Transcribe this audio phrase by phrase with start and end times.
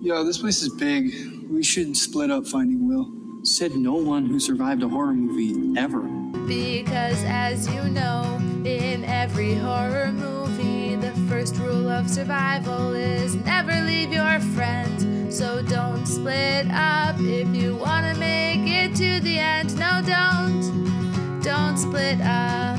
[0.00, 1.12] Yo, this place is big.
[1.50, 3.12] We should split up finding Will.
[3.44, 6.02] Said no one who survived a horror movie ever.
[6.46, 13.72] Because as you know, in every horror movie, the first rule of survival is never
[13.82, 15.36] leave your friends.
[15.36, 19.76] So don't split up if you want to make it to the end.
[19.80, 21.42] No, don't.
[21.42, 22.77] Don't split up.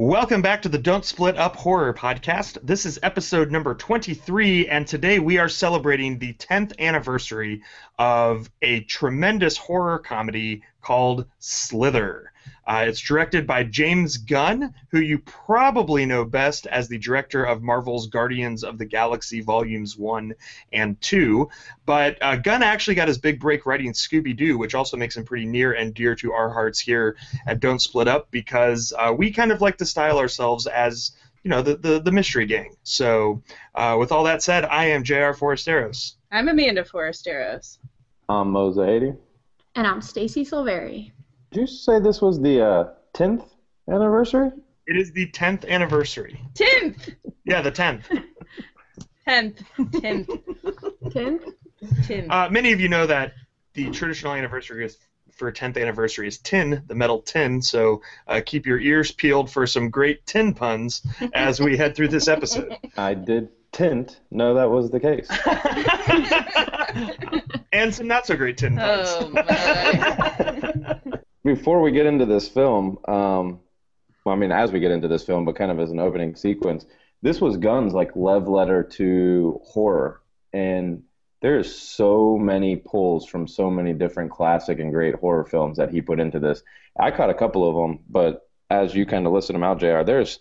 [0.00, 2.56] Welcome back to the Don't Split Up Horror Podcast.
[2.62, 7.60] This is episode number 23, and today we are celebrating the 10th anniversary
[7.98, 12.32] of a tremendous horror comedy called Slither.
[12.66, 17.62] Uh, it's directed by James Gunn, who you probably know best as the director of
[17.62, 20.34] Marvel's Guardians of the Galaxy Volumes 1
[20.72, 21.48] and 2.
[21.86, 25.24] But uh, Gunn actually got his big break writing Scooby Doo, which also makes him
[25.24, 29.30] pretty near and dear to our hearts here at Don't Split Up because uh, we
[29.30, 31.12] kind of like to style ourselves as.
[31.42, 32.76] You know the, the, the mystery gang.
[32.82, 33.42] So,
[33.74, 35.32] uh, with all that said, I am Jr.
[35.32, 36.16] Forasteros.
[36.30, 37.78] I'm Amanda Forasteros.
[38.28, 39.14] I'm Moza Haiti.
[39.74, 41.12] And I'm Stacy Silveri.
[41.50, 42.84] Did you say this was the uh,
[43.14, 43.44] 10th
[43.88, 44.52] anniversary?
[44.86, 46.40] It is the 10th anniversary.
[46.54, 47.16] 10th!
[47.44, 48.04] Yeah, the 10th.
[49.26, 49.64] 10th.
[49.78, 50.42] 10th.
[51.06, 51.52] 10th?
[51.82, 52.30] 10th.
[52.30, 53.32] Uh, many of you know that
[53.74, 54.96] the traditional anniversary is
[55.32, 57.62] for 10th anniversary is tin, the metal tin.
[57.62, 61.02] So uh, keep your ears peeled for some great tin puns
[61.34, 62.76] as we head through this episode.
[62.96, 65.28] I did tint know that was the case.
[67.72, 69.08] and some not so great tin puns.
[69.10, 71.00] Oh, my.
[71.56, 73.58] Before we get into this film, um,
[74.24, 76.36] well, I mean, as we get into this film, but kind of as an opening
[76.36, 76.86] sequence,
[77.22, 81.02] this was Gunn's like love letter to horror, and
[81.42, 86.00] there's so many pulls from so many different classic and great horror films that he
[86.00, 86.62] put into this.
[86.96, 90.04] I caught a couple of them, but as you kind of listen them out, Jr.,
[90.04, 90.38] there's,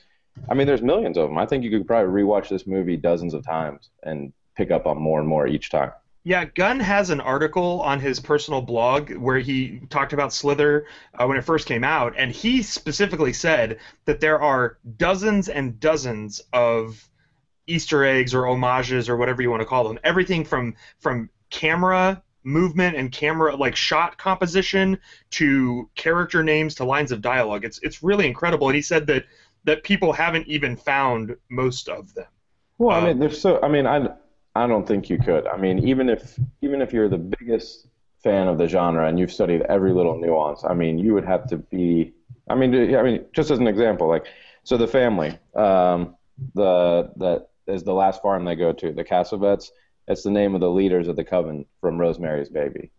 [0.48, 1.40] I mean, there's millions of them.
[1.40, 5.02] I think you could probably rewatch this movie dozens of times and pick up on
[5.02, 5.92] more and more each time.
[6.24, 11.26] Yeah, Gunn has an article on his personal blog where he talked about Slither uh,
[11.26, 16.42] when it first came out, and he specifically said that there are dozens and dozens
[16.54, 17.10] of
[17.68, 20.00] Easter eggs or homages or whatever you want to call them.
[20.04, 25.00] Everything from from camera movement and camera like shot composition
[25.32, 27.66] to character names to lines of dialogue.
[27.66, 28.70] It's it's really incredible.
[28.70, 29.26] And he said that
[29.66, 32.28] that people haven't even found most of them.
[32.78, 33.62] Well, I Um, mean, there's so.
[33.62, 34.10] I mean, I,
[34.56, 35.48] I don't think you could.
[35.48, 37.88] I mean, even if even if you're the biggest
[38.24, 41.48] fan of the genre and you've studied every little nuance, I mean, you would have
[41.48, 42.14] to be.
[42.50, 44.26] I mean, I mean, just as an example, like,
[44.64, 46.16] so the family, um,
[46.56, 49.70] the that is the last farm they go to, the Castevets.
[50.08, 52.92] It's the name of the leaders of the coven from Rosemary's Baby.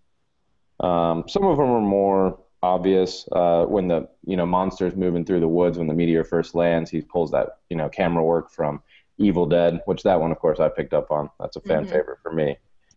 [0.78, 5.40] Um, some of them are more obvious uh, when the you know monsters moving through
[5.40, 6.90] the woods when the meteor first lands.
[6.90, 8.82] He pulls that you know camera work from
[9.20, 11.31] Evil Dead, which that one of course I picked up on.
[11.38, 11.91] That's a fan Mhm.
[11.91, 12.56] favorite for me.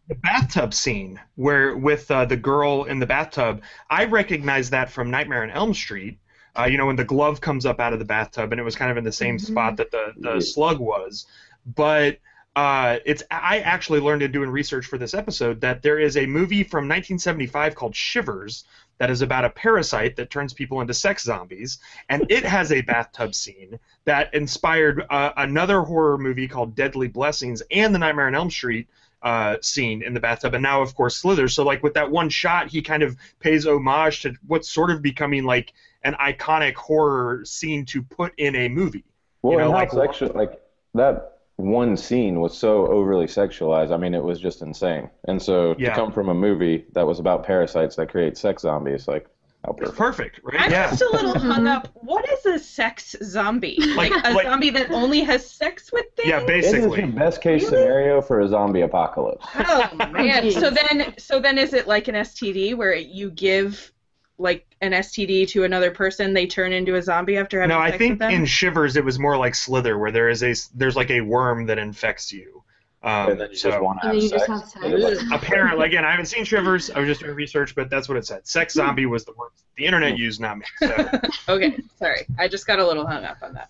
[0.10, 5.10] the bathtub scene where with uh, the girl in the bathtub i recognize that from
[5.10, 6.18] nightmare on elm street
[6.60, 8.76] uh, you know when the glove comes up out of the bathtub and it was
[8.76, 9.42] kind of in the same Mhm.
[9.46, 10.40] spot that the, the Yeah.
[10.42, 11.26] slug was
[11.66, 12.18] but
[12.58, 16.26] uh, it's i actually learned in doing research for this episode that there is a
[16.26, 18.66] movie from 1975 called shivers
[18.98, 22.82] that is about a parasite that turns people into sex zombies and it has a
[22.82, 28.36] bathtub scene that inspired uh, another horror movie called deadly blessings and the nightmare on
[28.36, 28.88] elm street
[29.24, 31.48] uh, scene in the bathtub, and now of course Slither.
[31.48, 35.02] So like with that one shot, he kind of pays homage to what's sort of
[35.02, 39.06] becoming like an iconic horror scene to put in a movie.
[39.42, 40.62] Well, You know, and like- sexual, like
[40.94, 43.94] that one scene was so overly sexualized.
[43.94, 45.10] I mean, it was just insane.
[45.28, 45.90] And so Yeah.
[45.90, 49.28] to come from a movie that was about parasites that create sex zombies, like
[49.64, 49.98] how perfect.
[49.98, 50.62] perfect, right?
[50.62, 50.90] I'm yeah.
[50.90, 51.50] just a little mm-hmm.
[51.50, 51.88] hung up.
[51.94, 53.78] What is a sex zombie?
[53.96, 56.28] Like a like- zombie that only has sex with things?
[56.28, 56.56] Yeah, basically.
[56.56, 57.00] It is basically.
[57.00, 59.46] your best case scenario for a zombie apocalypse.
[59.56, 60.52] Oh, oh man.
[60.52, 63.94] So then so then is it like an STD where you give
[64.38, 67.90] like an STD to another person, they turn into a zombie after having No, I
[67.92, 68.32] sex think with them?
[68.32, 71.66] in Shivers it was more like Slither, where there is a there's like a worm
[71.68, 72.64] that infects you.
[73.04, 74.48] Um, and then you so just want to have sex.
[74.48, 74.76] have sex.
[74.86, 76.90] It is like- apparently, again, I haven't seen Shivers.
[76.90, 78.48] I was just doing research, but that's what it said.
[78.48, 80.66] Sex zombie was the word the internet used, not me.
[80.80, 81.10] So.
[81.50, 82.26] Okay, sorry.
[82.40, 83.70] I just got a little hung up on that.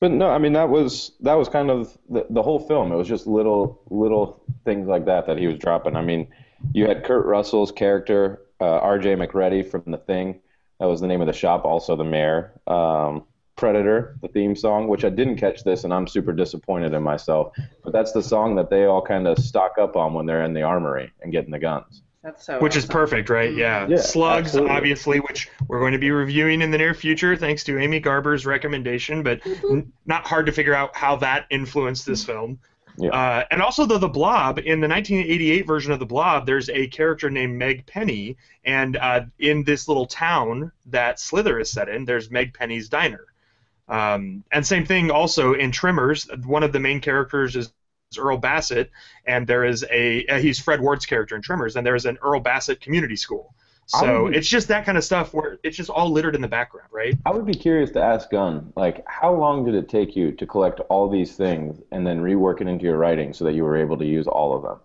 [0.00, 2.92] But no, I mean that was that was kind of the, the whole film.
[2.92, 5.96] It was just little little things like that that he was dropping.
[5.96, 6.28] I mean,
[6.72, 9.14] you had Kurt Russell's character, uh, R.J.
[9.16, 10.40] MacReady from The Thing.
[10.80, 11.64] That was the name of the shop.
[11.64, 12.52] Also, the mayor.
[12.66, 13.24] Um,
[13.56, 17.56] Predator, the theme song, which I didn't catch this, and I'm super disappointed in myself.
[17.82, 20.54] But that's the song that they all kind of stock up on when they're in
[20.54, 22.02] the armory and getting the guns.
[22.22, 22.60] That's so.
[22.60, 23.52] which is perfect, right?
[23.52, 23.86] Yeah.
[23.88, 24.76] Yeah, Slugs, absolutely.
[24.76, 28.46] obviously, which we're going to be reviewing in the near future, thanks to Amy Garber's
[28.46, 29.22] recommendation.
[29.22, 32.58] But n- not hard to figure out how that influenced this film.
[33.00, 36.88] Uh, and also, the the Blob in the 1988 version of the Blob, there's a
[36.88, 42.04] character named Meg Penny, and uh, in this little town that Slither is set in,
[42.04, 43.24] there's Meg Penny's diner.
[43.88, 46.28] Um, and same thing also in Tremors.
[46.44, 47.72] One of the main characters is
[48.18, 48.90] Earl Bassett,
[49.24, 52.18] and there is a uh, he's Fred Ward's character in Tremors, and there is an
[52.22, 53.54] Earl Bassett community school.
[53.94, 56.42] I So would- it's just that kind of stuff where it's just all littered in
[56.42, 57.14] the background, right?
[57.24, 60.46] I would be curious to ask Gunn, like, how long did it take you to
[60.46, 63.76] collect all these things and then rework it into your writing so that you were
[63.76, 64.78] able to use all of them?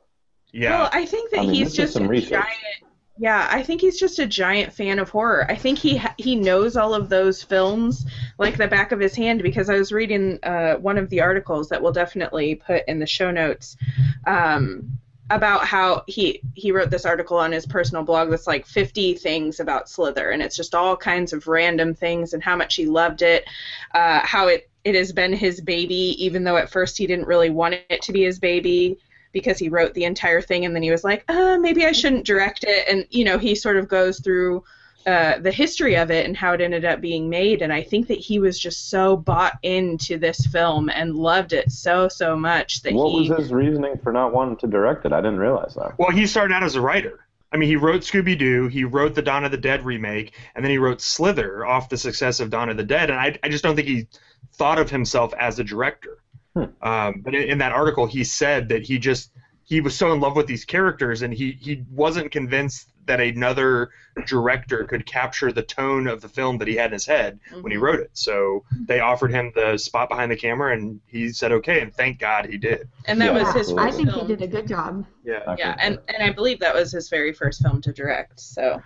[0.52, 0.80] Yeah.
[0.82, 2.32] Well, I think that I mean, he's just some a research.
[2.32, 2.94] giant.
[3.20, 5.46] Yeah, I think he's just a giant fan of horror.
[5.48, 8.08] I think he ha- he knows all of those films
[8.40, 11.70] like the back of his hand because I was reading uh, one of the articles
[11.70, 13.78] that we'll definitely put in the show notes
[14.26, 14.98] um,
[15.30, 19.60] about how he he wrote this article on his personal blog that's like 50 things
[19.60, 23.22] about Slither, and it's just all kinds of random things and how much he loved
[23.22, 23.46] it,
[23.94, 27.50] uh, how it it has been his baby, even though at first he didn't really
[27.50, 29.00] want it to be his baby
[29.32, 32.26] because he wrote the entire thing and then he was like, uh, maybe I shouldn't
[32.26, 32.88] direct it.
[32.88, 34.64] And, you know, he sort of goes through
[35.06, 37.62] uh, the history of it and how it ended up being made.
[37.62, 41.72] And I think that he was just so bought into this film and loved it
[41.72, 43.30] so, so much that What he.
[43.30, 45.12] was his reasoning for not wanting to direct it?
[45.14, 45.98] I didn't realize that.
[45.98, 47.20] Well, he started out as a writer.
[47.52, 50.66] I mean, he wrote Scooby Doo, he wrote the Dawn of the Dead remake, and
[50.66, 53.12] then he wrote Slither off the success of Dawn of the Dead.
[53.12, 54.08] And I, I just don't think he
[54.54, 56.18] thought of himself as a director.
[56.56, 56.64] Hmm.
[56.82, 59.32] Um, but in, in that article, he said that he just
[59.66, 63.90] he was so in love with these characters, and he he wasn't convinced that another
[64.28, 67.72] director could capture the tone of the film that he had in his head when
[67.72, 67.82] he Mhm.
[67.82, 68.12] wrote it.
[68.14, 72.20] So they offered him the spot behind the camera, and he said okay, and thank
[72.20, 72.88] God he did.
[73.06, 73.88] and that Yeah, was his absolutely.
[73.88, 74.22] I think film.
[74.28, 75.06] he did a good job.
[75.24, 75.56] Yeah.
[75.58, 78.40] Yeah, and, and I believe that was his very first film to direct.
[78.40, 78.82] So,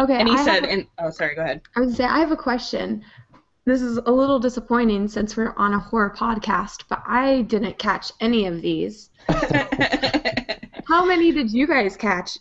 [0.00, 0.14] Okay.
[0.18, 1.60] and he I said, have, and oh, sorry, go ahead.
[1.76, 3.04] I would say I have a question.
[3.66, 8.10] This is a little disappointing since we're on a horror podcast, but I didn't catch
[8.18, 9.10] any of these.
[10.88, 12.38] How many did you guys catch?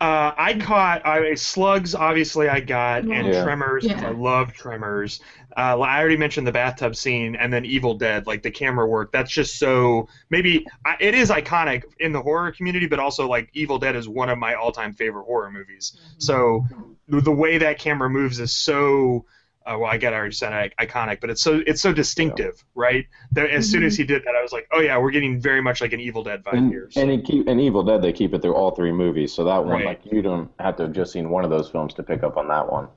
[0.00, 1.94] Uh, I caught I, slugs.
[1.94, 3.42] Obviously, I got and Yeah.
[3.42, 3.84] tremors.
[3.84, 4.08] 'cause Yeah.
[4.08, 5.20] I love tremors.
[5.56, 8.26] Uh, I already mentioned the bathtub scene, and then Evil Dead.
[8.26, 12.52] Like the camera work, that's just so maybe I, it is iconic in the horror
[12.52, 15.98] community, but also like Evil Dead is one of my all-time favorite horror movies.
[16.18, 16.64] So
[17.08, 19.24] the, the way that camera moves is so.
[19.68, 22.64] Uh, well, I get I already said i- iconic, but it's so it's so distinctive,
[22.74, 23.04] right?
[23.32, 25.60] That as soon as he did that, I was like, oh yeah, we're getting very
[25.60, 26.88] much like an Evil Dead vibe And, here.
[26.90, 27.02] So.
[27.02, 29.74] and keep and Evil Dead they keep it through all three movies, so that one
[29.74, 29.84] Right.
[29.84, 32.38] like you don't have to have just seen one of those films to pick up
[32.38, 32.88] on that one.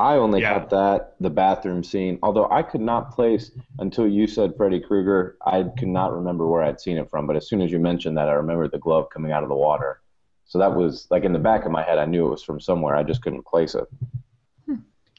[0.00, 0.58] I only Yeah.
[0.58, 5.36] got that the bathroom scene, although I could not place until you said Freddy Krueger.
[5.46, 8.16] I could not remember where I'd seen it from, but as soon as you mentioned
[8.16, 10.00] that, I remembered the glove coming out of the water.
[10.46, 11.98] So that was like in the back of my head.
[11.98, 12.96] I knew it was from somewhere.
[12.96, 13.84] I just couldn't place it.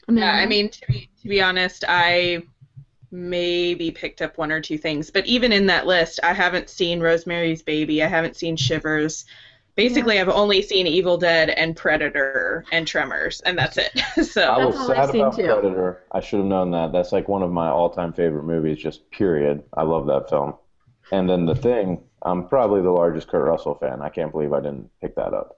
[0.09, 2.43] Yeah, I mean, to be to be honest, I
[3.11, 6.99] maybe picked up one or two things, but even in that list, I haven't seen
[6.99, 8.03] Rosemary's Baby.
[8.03, 9.25] I haven't seen Shivers.
[9.75, 13.91] Basically, I've only seen Evil Dead and Predator and Tremors, and that's it.
[14.25, 15.43] so I was all I've sad seen, about too.
[15.43, 16.03] Predator.
[16.11, 16.93] I should have known that.
[16.93, 18.77] That's like one of my all-time favorite movies.
[18.77, 19.63] Just period.
[19.73, 20.55] I love that film.
[21.11, 22.01] And then The Thing.
[22.21, 24.01] I'm probably the largest Kurt Russell fan.
[24.01, 25.54] I can't believe I didn't pick that up.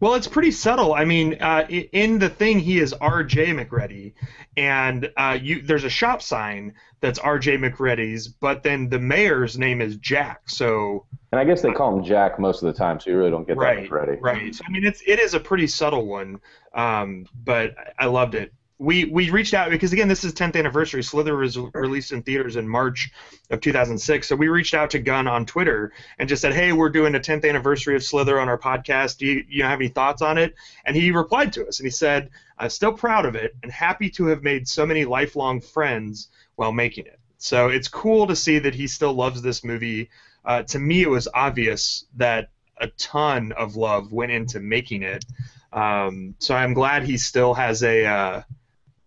[0.00, 0.94] Well, it's pretty subtle.
[0.94, 3.52] I mean, uh, in the thing, he is R.J.
[3.52, 4.14] MacReady,
[4.56, 7.58] and uh, you there's a shop sign that's R.J.
[7.58, 10.48] MacReady's, but then the mayor's name is Jack.
[10.48, 13.30] So And I guess they call him Jack most of the time, so you really
[13.30, 14.18] don't get that right, much ready.
[14.20, 14.54] right.
[14.54, 16.40] So, I mean, it's it is a pretty subtle one,
[16.74, 18.52] um, but I loved it.
[18.78, 21.02] We we reached out because again, this is 10th anniversary.
[21.02, 23.10] Slither was released in theaters in March
[23.50, 24.28] of 2006.
[24.28, 27.20] So we reached out to Gunn on Twitter and just said, "Hey, we're doing a
[27.20, 29.18] 10th anniversary of Slither on our podcast.
[29.18, 30.54] Do you you have any thoughts on it?"
[30.84, 34.10] And he replied to us and he said, "I'm still proud of it and happy
[34.10, 38.60] to have made so many lifelong friends while making it." So it's cool to see
[38.60, 40.10] that he still loves this movie.
[40.44, 45.24] Uh, to me, it was obvious that a ton of love went into making it.
[45.72, 48.42] Um, so I'm glad he still has a uh,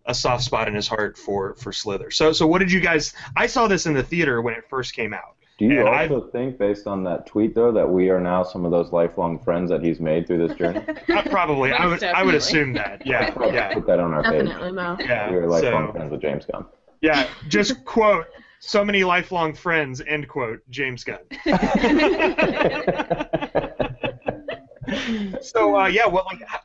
[0.06, 2.12] a soft spot in his heart for for Slither.
[2.12, 3.14] So so what did you guys?
[3.36, 5.36] I saw this in the theater when it first came out.
[5.60, 8.66] Do you And also think, based on that tweet, though, that we are now some
[8.66, 10.82] of those lifelong friends that he's made through this journey?
[11.08, 13.06] Uh, probably, I would Most I would assume that.
[13.06, 14.48] Yeah, Probably yeah, Put that on our page.
[14.48, 14.98] Definitely, Mo.
[15.00, 15.30] yeah.
[15.30, 16.66] We are lifelong So, friends with James Gunn.
[17.02, 18.26] yeah, just quote.
[18.60, 20.02] So many lifelong friends.
[20.08, 20.62] End quote.
[20.72, 21.20] James Gunn.
[25.42, 26.60] So uh, yeah, well, like, how,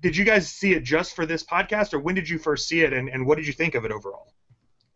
[0.00, 2.82] did you guys see it just for this podcast, or when did you first see
[2.82, 4.32] it, and, and what did you think of it overall?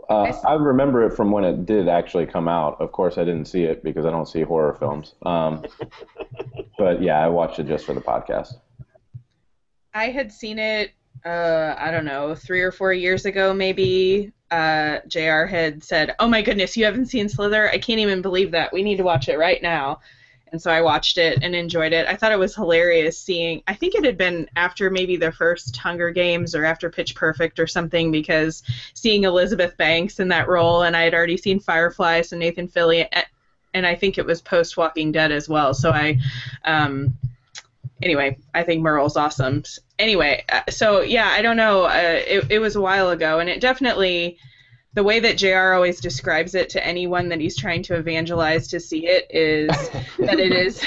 [0.08, 2.78] Uh, I remember it from when it did actually come out.
[2.80, 5.14] Of course, I didn't see it because I don't see horror films.
[5.22, 5.64] Um,
[6.78, 8.54] But yeah, I watched it just for the podcast.
[9.94, 10.92] I had seen it,
[11.24, 14.32] uh, I don't know, three or four years ago, maybe.
[14.50, 17.70] Uh, JR had said, Oh my goodness, you haven't seen Slither?
[17.70, 18.72] I can't even believe that.
[18.72, 20.00] We need to watch it right now.
[20.54, 22.06] And so I watched it and enjoyed it.
[22.06, 25.76] I thought it was hilarious seeing, I think it had been after maybe the first
[25.76, 28.62] Hunger Games or after Pitch Perfect or something, because
[28.94, 33.08] seeing Elizabeth Banks in that role, and I had already seen Firefly, so Nathan Fillion,
[33.74, 35.74] and I think it was post Walking Dead as well.
[35.74, 36.20] So I,
[36.64, 37.18] um,
[38.00, 39.64] anyway, I think Merle's awesome.
[39.98, 41.86] Anyway, uh, so yeah, I don't know.
[41.86, 44.38] Uh, it, it was a while ago, and it definitely,
[44.94, 48.80] the way that JR always describes it to anyone that he's trying to evangelize to
[48.80, 49.68] see it is
[50.18, 50.82] that it is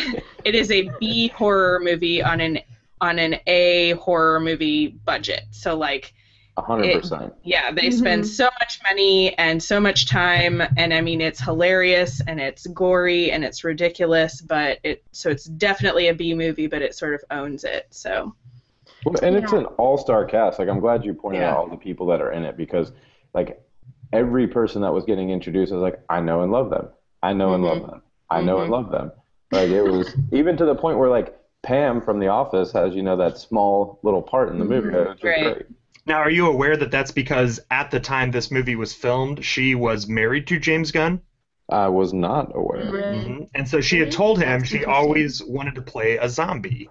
[0.46, 2.60] it is a B horror movie on an
[3.02, 5.44] on an A horror movie budget.
[5.52, 6.14] So like
[6.58, 7.34] A hundred percent.
[7.44, 8.28] yeah, they spend Mhm.
[8.28, 13.32] so much money and so much time, and I mean it's hilarious and it's gory
[13.32, 17.24] and it's ridiculous, but it so it's definitely a B movie, but it sort of
[17.30, 17.88] owns it.
[17.92, 18.34] So
[19.06, 20.60] Well, and it's an all-star cast.
[20.60, 21.52] Like I'm glad you pointed Yeah.
[21.52, 22.92] out all the people that are in it because,
[23.34, 23.62] like,
[24.14, 26.88] every person that was getting introduced, I was like, I know and love them.
[27.24, 28.02] I know and love them.
[28.30, 28.72] I know and Mhm.
[28.72, 29.12] love them.
[29.52, 33.02] Like it was even to the point where like Pam from The Office has you
[33.04, 34.90] know that small little part in the movie.
[34.90, 35.10] Mhm.
[35.10, 35.44] Which is Right.
[35.56, 35.66] great.
[36.06, 39.76] Now, are you aware that that's because at the time this movie was filmed, she
[39.76, 41.20] was married to James Gunn?
[41.70, 42.92] I was not aware.
[42.92, 43.26] Right.
[43.26, 46.88] hmm And so she had told him she always wanted to play a zombie.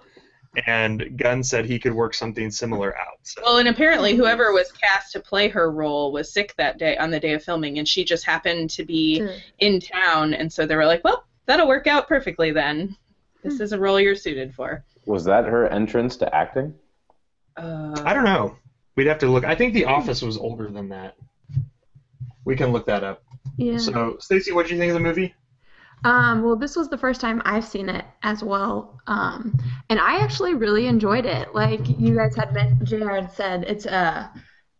[0.66, 3.18] And Gunn said he could work something similar out.
[3.22, 3.42] So.
[3.44, 7.10] well, and apparently whoever was cast to play her role was sick that day on
[7.10, 9.34] the day of filming, and she just happened to be Sure.
[9.58, 12.96] in town, and so they were like, well, that'll work out perfectly then.
[13.42, 14.84] This is a role you're suited for.
[15.04, 16.74] Was that her entrance to acting?
[17.56, 18.56] Uh, I don't know.
[18.96, 19.44] We'd have to look.
[19.44, 21.16] I think The Office was older than that.
[22.44, 23.22] We can look that up.
[23.56, 23.78] Yeah.
[23.78, 25.34] So, Stacey, what do you think of the movie?
[26.04, 29.58] Um, well, this was the first time I've seen it as well, um,
[29.90, 31.54] and I actually really enjoyed it.
[31.54, 34.30] Like you guys had meant, JR had said, it's a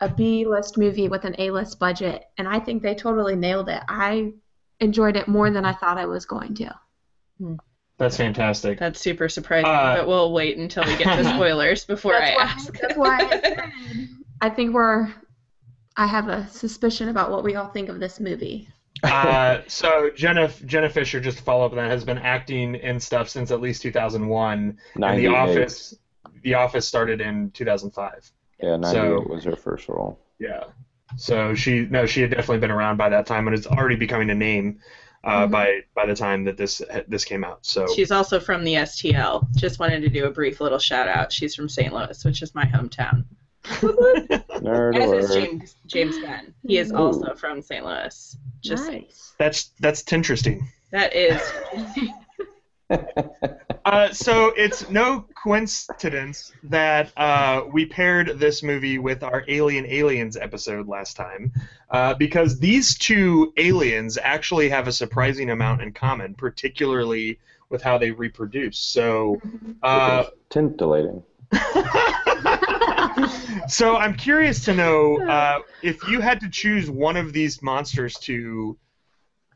[0.01, 3.69] a B list movie with an A list budget, and I think they totally nailed
[3.69, 3.83] it.
[3.89, 4.33] I
[4.81, 6.75] enjoyed it more than I thought I was going to.
[7.99, 8.79] That's fantastic.
[8.79, 12.35] That's super surprising, Uh, but we'll wait until we get to spoilers before That's I
[12.35, 12.79] why, ask.
[12.79, 13.73] that's why I said
[14.41, 15.13] I think we're.
[15.97, 18.69] I have a suspicion about what we all think of this movie.
[19.03, 22.99] Uh, so Jenna Jenna Fischer, just to follow up on that, has been acting in
[23.01, 24.79] stuff since at least 2001.
[24.95, 25.95] And The Office,
[26.43, 28.31] The Office started in 2005.
[28.63, 30.19] Yeah, 98 So- was her first role.
[30.39, 30.65] Yeah.
[31.17, 34.29] So she no, she had definitely been around by that time, and it's already becoming
[34.31, 34.81] a name
[35.25, 35.51] uh, Mhm.
[35.51, 37.65] by by the time that this this came out.
[37.67, 39.47] So She's also from the STL.
[39.57, 41.33] Just wanted to do a brief little shout out.
[41.33, 41.93] She's from St.
[41.93, 43.25] Louis, which is my hometown.
[43.81, 45.35] Nerd As is.
[45.35, 46.55] James James Gunn.
[46.67, 46.97] He is Ooh.
[46.97, 47.85] also from St.
[47.85, 48.37] Louis.
[48.63, 49.03] Just saying.
[49.03, 49.35] nice.
[49.39, 50.69] that's that's interesting.
[50.91, 51.41] That is
[53.87, 60.37] Uh, so it's no coincidence that uh, we paired this movie with our Alien Aliens
[60.37, 61.53] episode last time,
[61.91, 67.97] uh, because these two aliens actually have a surprising amount in common, particularly with how
[67.97, 68.77] they reproduce.
[68.77, 69.41] So,
[69.85, 71.23] uh, Tintillating.
[73.69, 78.15] so I'm curious to know uh, if you had to choose one of these monsters
[78.21, 78.77] to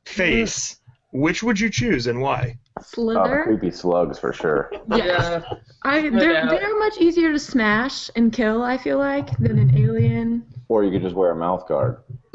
[0.04, 0.76] face,
[1.12, 2.58] which would you choose and why?
[2.76, 3.42] Oh, the Slither.
[3.44, 4.72] creepy slugs for sure.
[4.88, 5.42] Yeah.
[5.82, 6.50] I, they're, doubt.
[6.50, 10.44] they're much easier to smash and kill, I feel like, than an alien.
[10.68, 11.98] Or you could just wear a mouth guard.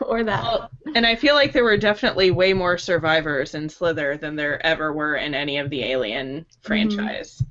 [0.00, 0.42] or that.
[0.42, 4.64] Well, and I feel like there were definitely way more survivors in Slither than there
[4.64, 7.42] ever were in any of the Alien franchise.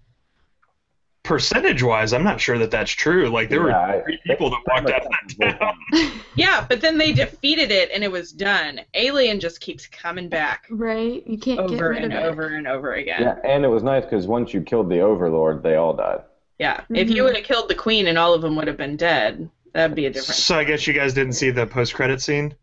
[1.29, 3.29] Percentage wise, I'm not sure that that's true.
[3.29, 5.59] Like, there Yeah, were three people that walked out of that
[5.93, 6.11] town.
[6.35, 8.81] Yeah, but then they defeated it and it was done.
[8.95, 11.21] Alien just keeps coming back right?
[11.27, 12.25] You can't get over rid and of it.
[12.25, 13.21] over and over again.
[13.21, 16.21] Yeah, and it was nice because once you killed the Overlord, they all died.
[16.57, 16.79] Yeah.
[16.89, 17.25] If you Mhm.
[17.25, 20.07] would have killed the queen and all of them would have been dead, that'd be
[20.07, 20.35] a different.
[20.39, 22.55] So I guess you guys didn't see the post-credit scene.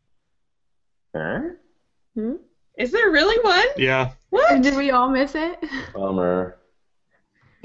[1.15, 1.41] Huh?
[2.77, 3.67] Is there really one?
[3.77, 4.61] Yeah, What?
[4.61, 5.57] Did we all miss it?
[5.95, 6.56] Bummer.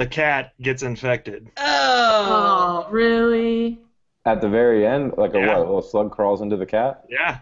[0.01, 1.47] The cat gets infected.
[1.57, 2.85] Oh.
[2.87, 3.79] Oh, really?
[4.25, 5.47] At the very end, like a Yeah.
[5.47, 5.57] what?
[5.57, 7.03] A little slug crawls into the cat.
[7.09, 7.39] Yeah,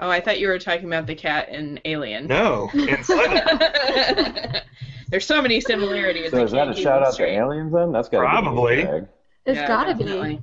[0.00, 2.26] Oh, I thought you were talking about the cat in Alien.
[2.26, 3.42] no, in Slither.
[5.10, 6.30] There's so many similarities.
[6.30, 7.92] So is that a shout them out to aliens then?
[7.92, 8.80] That's got Probably.
[8.80, 9.06] It's
[9.46, 10.36] Yeah, gotta definitely.
[10.36, 10.42] be.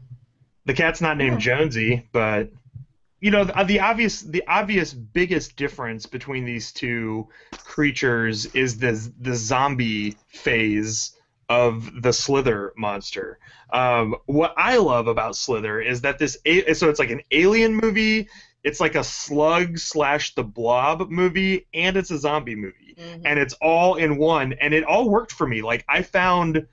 [0.65, 2.49] the cat's not named Jonesy, but
[3.19, 7.27] you know the, the obvious the obvious biggest difference between these two
[7.65, 11.13] creatures is the the zombie phase
[11.51, 13.37] of the Slither monster.
[13.73, 17.75] Um, what I love about Slither is that this a- so it's like an alien
[17.75, 18.29] movie.
[18.63, 22.95] It's like a slug slash the blob movie, and it's a zombie movie.
[22.97, 25.61] movie, and it's all in one, and it all worked for me.
[25.61, 26.67] Like I found,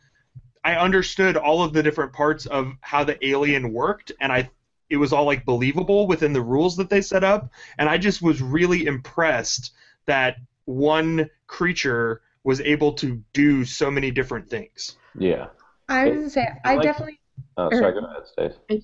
[0.63, 4.49] I understood all of the different parts of how the alien worked, and I,
[4.91, 8.23] it was all like believable within the rules that they set up, and I just
[8.23, 9.73] was really impressed
[10.07, 14.97] that one creature was able to do so many different things.
[15.19, 15.49] Yeah.
[15.91, 17.21] I was gonna say I I like- definitely
[17.59, 18.55] Oh, sorry, go ahead, Stace.
[18.71, 18.81] in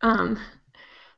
[0.00, 0.38] um,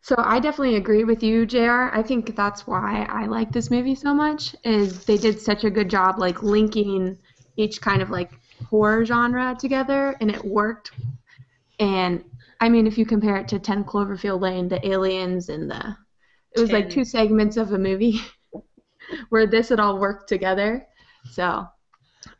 [0.00, 1.90] so I definitely agree with you, Jr.
[1.92, 4.56] I think that's why I like this movie so much.
[4.64, 7.16] Is they did such a good job like linking
[7.56, 8.32] each kind of like
[8.68, 10.90] horror genre together, and it worked.
[11.78, 12.24] And
[12.60, 15.96] I mean, if you compare it to Ten Cloverfield Lane, the aliens and the,
[16.56, 18.20] it was like two segments of a movie,
[19.28, 20.87] where this had all worked together.
[21.24, 21.66] So,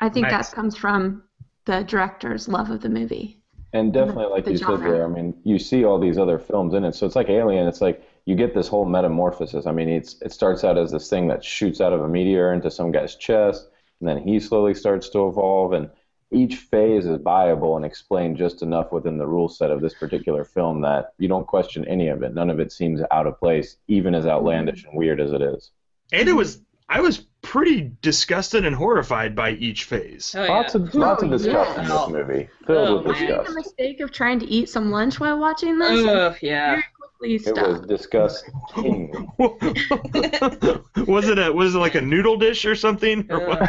[0.01, 0.51] I think Nice.
[0.51, 1.23] that comes from
[1.65, 3.39] the director's love of the movie.
[3.73, 6.73] And definitely, like the you said there, I mean, you see all these other films
[6.73, 6.95] in it.
[6.95, 7.67] So it's like Alien.
[7.69, 9.67] It's like you get this whole metamorphosis.
[9.67, 12.55] I mean, it's it starts out as this thing that shoots out of a meteor
[12.55, 13.69] into some guy's chest,
[14.01, 15.75] and then he slowly starts to evolve.
[15.75, 15.91] And
[16.31, 20.45] each phase is viable and explained just enough within the rule set of this particular
[20.45, 22.35] film that you don't question any of it.
[22.35, 25.73] None of it seems out of place, even as outlandish and weird as it is.
[26.13, 30.35] And it was, I was pretty disgusted and horrified by each phase.
[30.37, 30.51] Oh, yeah.
[30.53, 33.33] Lots of lots of Oh, disgust in this movie, filled Oh, with man.
[33.33, 36.01] I made the mistake of trying to eat some lunch while watching this.
[36.01, 36.71] and Ugh, yeah.
[36.73, 36.85] very
[37.19, 37.89] quickly It was stopped.
[37.89, 39.31] disgusting.
[39.39, 43.27] was it a was it like a noodle dish or something?
[43.31, 43.61] Or what?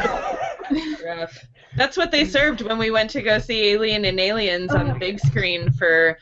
[1.06, 1.38] Rough.
[1.76, 4.96] That's what they served when we went to go see Alien and Aliens on the
[4.96, 6.18] big screen for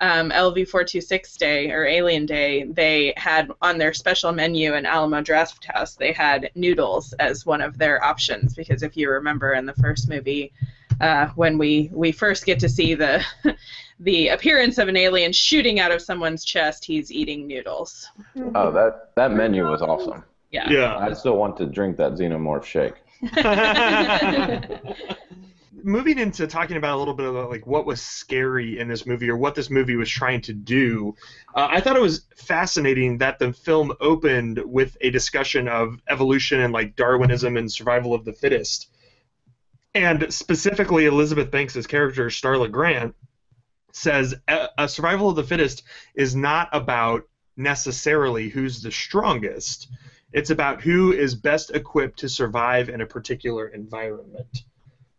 [0.00, 2.64] um, LV426 Day or Alien Day.
[2.64, 7.78] They had on their special menu in Alamo Drafthouse, they had noodles as one of
[7.78, 10.52] their options because if you remember in the first movie,
[11.00, 13.24] uh, when we we first get to see the
[14.00, 18.08] the appearance of an alien shooting out of someone's chest, he's eating noodles.
[18.54, 20.24] Oh, that that menu was awesome.
[20.50, 20.70] Yeah.
[20.70, 20.96] Yeah.
[20.96, 22.94] I still want to drink that xenomorph shake.
[25.82, 29.30] Moving into talking about a little bit about like what was scary in this movie
[29.30, 31.14] or what this movie was trying to do,
[31.54, 36.60] uh, I thought it was fascinating that the film opened with a discussion of evolution
[36.60, 38.90] and like Darwinism and survival of the fittest,
[39.94, 43.14] and specifically Elizabeth Banks' character Starla Grant
[43.92, 45.82] says a survival of the fittest
[46.14, 47.24] is not about
[47.56, 49.88] necessarily who's the strongest.
[50.32, 54.64] It's about who is best equipped to survive in a particular environment.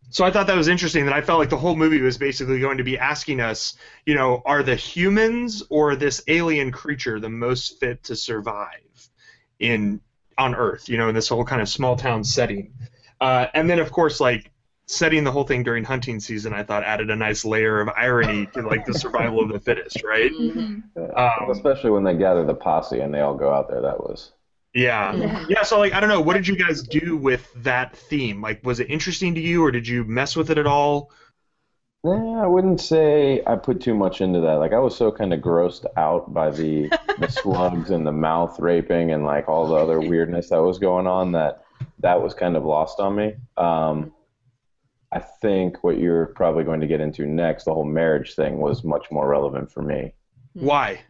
[0.10, 2.60] So I thought that was interesting that I felt like the whole movie was basically
[2.60, 7.30] going to be asking us, you know, are the humans or this alien creature the
[7.30, 9.10] most fit to survive
[9.60, 10.02] in
[10.38, 12.74] on Earth, you know, in this whole kind of small town setting.
[13.22, 14.52] Uh, and then of course like
[14.88, 18.48] setting the whole thing during hunting season I thought added a nice layer of irony
[18.54, 20.32] to like the survival of the fittest, right?
[20.32, 20.84] Mhm.
[20.98, 23.82] Um, Especially when they gather the posse and they all go out there.
[23.82, 24.32] That was.
[24.74, 25.16] Yeah.
[25.16, 25.46] Yeah.
[25.50, 28.42] Yeah, so like I don't know, what did you guys do with that theme?
[28.42, 31.12] Like was it interesting to you or did you mess with it at all?
[32.04, 34.54] Yeah, I wouldn't say I put too much into that.
[34.54, 38.58] Like I was so kind of grossed out by the the slugs and the mouth
[38.60, 41.66] raping and like all the other weirdness that was going on that
[42.00, 43.36] that was kind of lost on me.
[43.58, 44.14] Um,
[45.12, 48.84] I think what you're probably going to get into next, the whole marriage thing, was
[48.84, 50.14] much more relevant for me.
[50.54, 51.02] Why?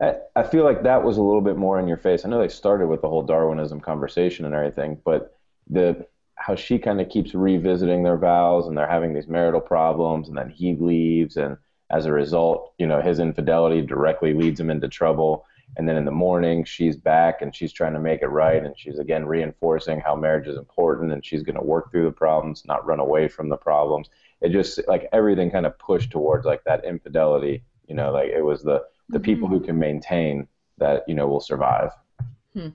[0.00, 2.24] I, feel like that was a little bit more in your face.
[2.24, 5.36] I know they started with the whole Darwinism conversation and everything, but
[5.68, 6.06] the
[6.36, 10.38] how she kind of keeps revisiting their vows and they're having these marital problems, and
[10.38, 11.56] then he leaves, and
[11.90, 15.44] as a result, you know, his infidelity directly leads him into trouble.
[15.76, 18.78] And then in the morning, she's back and she's trying to make it right, and
[18.78, 22.64] she's again reinforcing how marriage is important, and she's going to work through the problems,
[22.66, 24.08] not run away from the problems.
[24.40, 27.64] It just like everything kind of pushed towards like that infidelity.
[27.88, 29.58] You know, like it was the the people mm-hmm.
[29.58, 30.46] who can maintain
[30.78, 31.90] that you know will survive.
[32.52, 32.68] Hmm.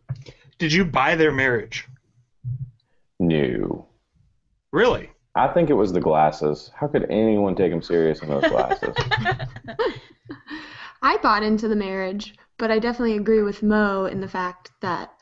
[0.58, 1.88] Did you buy their marriage?
[3.20, 3.88] No,
[4.74, 5.12] Really?
[5.36, 6.72] I think it was the glasses.
[6.76, 8.96] How could anyone take him serious in those glasses?
[11.04, 15.14] I bought into the marriage, but I definitely agree with Mo in the fact that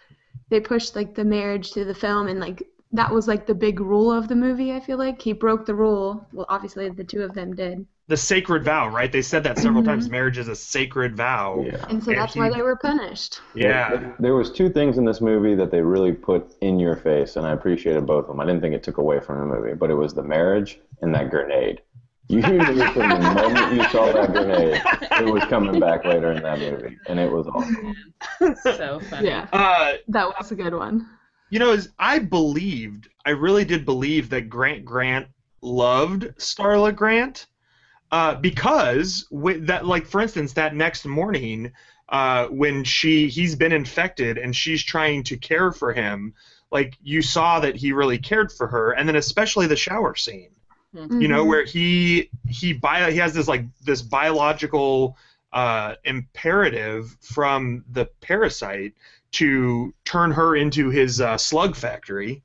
[0.49, 3.81] they pushed like the marriage to the film and like that was like the big
[3.81, 5.21] rule of the movie, I feel like.
[5.21, 6.25] He broke the rule.
[6.31, 7.85] Well, obviously the two of them did.
[8.11, 9.09] The sacred vow, right?
[9.09, 10.09] They said that several times.
[10.09, 11.63] Marriage is a sacred vow.
[11.65, 11.85] yeah.
[11.87, 13.39] And so And that's why they were punished.
[13.55, 13.89] Yeah.
[13.89, 17.37] There, there was two things in this movie that they really put in your face,
[17.37, 18.41] and I appreciated both of them.
[18.41, 21.15] I didn't think it took away from the movie, but it was the marriage and
[21.15, 21.83] that grenade.
[22.27, 22.59] You knew
[22.91, 24.81] from the moment you saw that grenade,
[25.25, 27.95] it was coming back later in that movie, and it was awesome.
[28.77, 29.27] so funny.
[29.29, 31.07] Yeah, Uh, that was a good one.
[31.49, 35.27] you know, is I believed, I really did believe that Grant Grant
[35.61, 37.47] loved Starla Grant,
[38.11, 41.71] uh, because with that, like for instance, that next morning,
[42.09, 46.33] uh, when she he's been infected and she's trying to care for him,
[46.71, 50.51] like you saw that he really cared for her, and then especially the shower scene.
[50.95, 51.21] Mm-hmm.
[51.21, 51.47] You know Mhm.
[51.47, 55.17] where he he bio, he has this like this biological
[55.53, 58.93] uh, imperative from the parasite
[59.31, 62.41] to turn her into his uh, slug factory.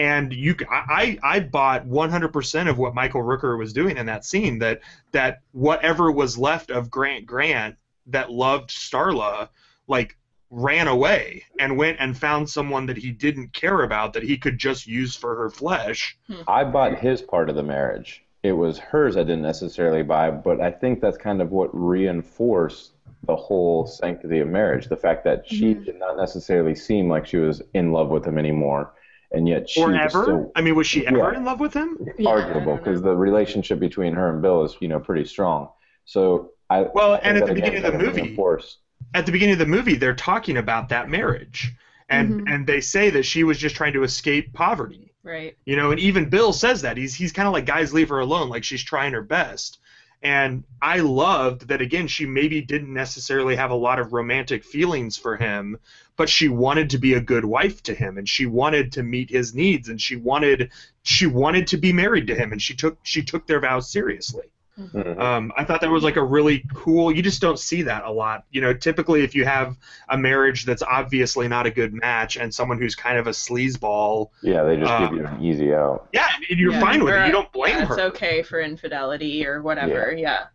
[0.00, 4.06] And you, c- I, I I bought 100% of what Michael Rooker was doing in
[4.06, 4.58] that scene.
[4.60, 4.80] That
[5.12, 9.48] that whatever was left of Grant Grant that loved Starla,
[9.88, 10.16] like
[10.50, 14.58] ran away and went and found someone that he didn't care about that he could
[14.58, 16.16] just use for her flesh.
[16.48, 18.24] I bought his part of the marriage.
[18.42, 22.92] It was hers I didn't necessarily buy, but I think that's kind of what reinforced
[23.26, 24.88] the whole sanctity of marriage.
[24.88, 25.84] The fact that she Mhm.
[25.84, 28.92] did not necessarily seem like she was in love with him anymore,
[29.32, 30.22] and yet she or was ever.
[30.24, 31.36] still I mean, was she ever Yeah.
[31.36, 31.98] in love with him?
[32.18, 35.68] Yeah, arguable because the relationship between her and Bill is, you know, pretty strong.
[36.04, 38.78] So I Well, I and at the beginning again, of the kind movie- reinforced-
[39.14, 41.72] At the beginning of the movie, they're talking about that marriage,
[42.08, 42.54] and Mhm.
[42.54, 45.12] and they say that she was just trying to escape poverty.
[45.22, 45.56] Right.
[45.64, 48.20] You know, and even Bill says that he's he's kind of like guys leave her
[48.20, 49.78] alone, like she's trying her best.
[50.22, 52.06] And I loved that again.
[52.06, 55.78] She maybe didn't necessarily have a lot of romantic feelings for him,
[56.16, 59.30] but she wanted to be a good wife to him, and she wanted to meet
[59.30, 60.70] his needs, and she wanted
[61.02, 64.52] she wanted to be married to him, and she took she took their vows seriously.
[64.80, 65.18] Mhm.
[65.20, 67.12] Um, I thought that was like a really cool.
[67.14, 68.44] You just don't see that a lot.
[68.50, 69.76] You know, typically if you have
[70.08, 74.28] a marriage that's obviously not a good match and someone who's kind of a sleazeball,
[74.42, 76.08] yeah, they just uh, give you an easy out.
[76.12, 77.26] yeah, and you're Yeah, fine with it.
[77.26, 77.94] You don't blame yeah, her.
[77.94, 80.12] It's okay for infidelity or whatever.
[80.16, 80.46] Yeah.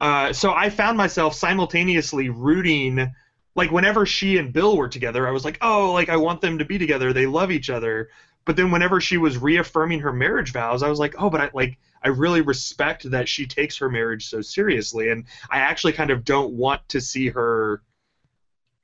[0.00, 3.14] Uh, so I found myself simultaneously rooting,
[3.54, 6.58] like whenever she and Bill were together, I was like, oh, like I want them
[6.58, 7.12] to be together.
[7.12, 8.08] They love each other.
[8.44, 11.50] But then whenever she was reaffirming her marriage vows, I was like, oh, but I
[11.54, 16.10] like I really respect that she takes her marriage so seriously, and I actually kind
[16.10, 17.82] of don't want to see her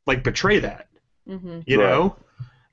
[0.07, 0.88] like betray that.
[1.28, 1.61] Mm-hmm.
[1.66, 1.88] You Right.
[1.90, 2.16] know.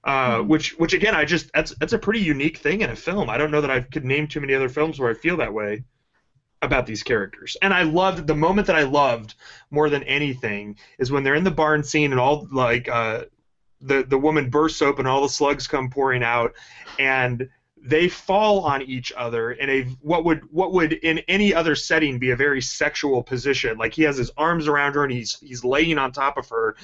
[0.03, 3.27] Uh, which, which again, I just that's that's a pretty unique thing in a film.
[3.27, 5.51] I don't know that I could name too many other films where I feel that
[5.51, 5.83] way
[6.61, 7.57] about these characters.
[7.61, 9.33] And I loved the moment that I loved
[9.71, 13.25] more than anything is when they're in the barn scene and all like uh,
[13.81, 16.53] the the woman bursts open, all the slugs come pouring out,
[16.99, 17.49] and
[17.85, 22.17] they fall on each other in a what would what would in any other setting
[22.17, 23.77] be a very sexual position.
[23.77, 26.75] Like he has his arms around her and he's he's laying on top of her.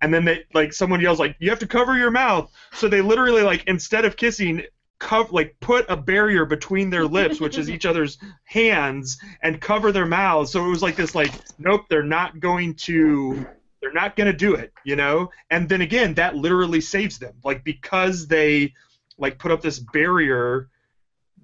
[0.00, 2.50] And then they like someone yells like you have to cover your mouth.
[2.72, 4.62] So they literally like instead of kissing
[4.98, 9.92] cover like put a barrier between their lips, which is each other's hands, and cover
[9.92, 10.52] their mouths.
[10.52, 13.46] So it was like this like nope, they're not going to
[13.82, 15.30] they're not going to do it, you know?
[15.50, 17.34] And then again, that literally saves them.
[17.44, 18.72] Like because they
[19.18, 20.68] like put up this barrier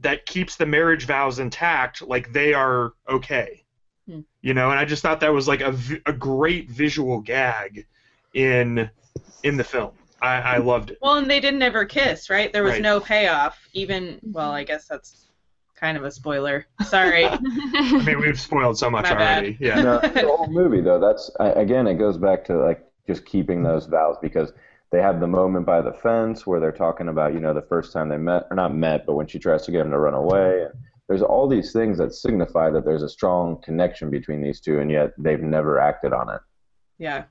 [0.00, 3.62] that keeps the marriage vows intact, like they are okay.
[4.08, 4.20] Hmm.
[4.40, 7.86] You know, and I just thought that was like a, a great visual gag
[8.34, 8.90] in
[9.42, 9.92] in the film.
[10.20, 10.98] I, I loved it.
[11.02, 12.52] Well, and they didn't ever kiss, right?
[12.52, 12.82] There was Right.
[12.82, 13.58] no payoff.
[13.72, 15.28] Even well, I guess that's
[15.74, 16.66] kind of a spoiler.
[16.86, 17.24] Sorry.
[17.26, 19.38] I mean, we've spoiled so much My bad.
[19.38, 19.56] already.
[19.60, 19.82] Yeah.
[19.82, 21.00] no, the whole movie though.
[21.00, 24.52] That's again, it goes back to like just keeping those vows because
[24.92, 27.92] they have the moment by the fence where they're talking about you know the first
[27.92, 30.14] time they met or not met, but when she tries to get him to run
[30.14, 30.64] away.
[30.64, 30.74] And
[31.08, 34.90] there's all these things that signify that there's a strong connection between these two, and
[34.90, 36.40] yet they've never acted on it.
[36.98, 37.24] yeah.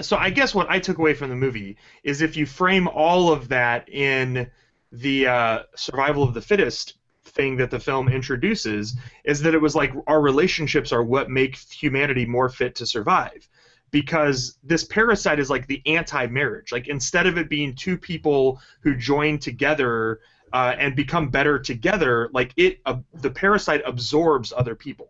[0.00, 3.32] so I guess what I took away from the movie is if you frame all
[3.32, 4.50] of that in
[4.92, 9.74] the uh, survival of the fittest thing that the film introduces, is that it was
[9.74, 13.48] like our relationships are what make humanity more fit to survive.
[13.96, 16.70] Because this parasite is like the anti-marriage.
[16.70, 20.20] Like instead of it being two people who join together
[20.52, 25.08] uh, and become better together, like it, uh, the parasite absorbs other people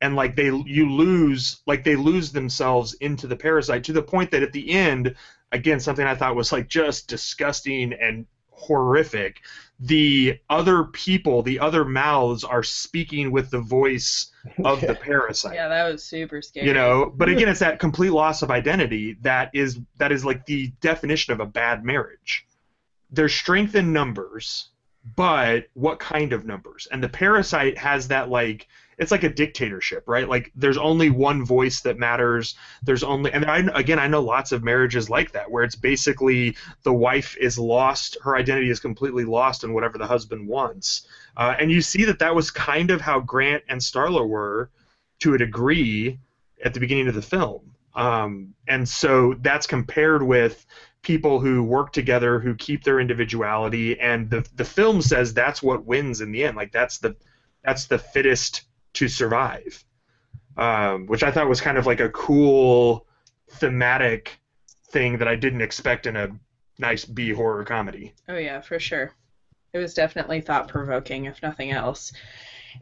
[0.00, 4.30] and like they you lose like they lose themselves into the parasite to the point
[4.30, 5.14] that at the end
[5.52, 9.42] again something i thought was like just disgusting and horrific
[9.78, 14.30] the other people the other mouths are speaking with the voice
[14.64, 15.54] of the parasite.
[15.54, 16.66] Yeah, that was super scary.
[16.66, 20.46] you know but again it's that complete loss of identity that is that is like
[20.46, 22.46] the definition of a bad marriage.
[23.10, 24.70] There's strength in numbers
[25.14, 26.88] but what kind of numbers?
[26.90, 28.66] And the parasite has that like
[28.98, 33.44] it's like a dictatorship right like there's only one voice that matters there's only and
[33.44, 37.58] I, again i know lots of marriages like that where it's basically the wife is
[37.58, 41.06] lost her identity is completely lost in whatever the husband wants
[41.36, 44.70] uh, and you see that that was kind of how grant and starla were
[45.18, 46.18] to a degree
[46.64, 47.74] at the beginning of the film.
[47.94, 50.66] Um, and so that's compared with
[51.02, 55.86] people who work together, who keep their individuality, and the the film says that's what
[55.86, 56.56] wins in the end.
[56.56, 57.16] Like that's the
[57.64, 58.62] that's the fittest
[58.96, 59.84] to survive,
[60.56, 63.06] um, which I thought was kind of like a cool
[63.50, 64.38] thematic
[64.90, 66.28] thing that I didn't expect in a
[66.78, 68.14] nice B horror comedy.
[68.28, 69.12] Oh yeah, for sure.
[69.72, 72.12] It was definitely thought provoking, if nothing else.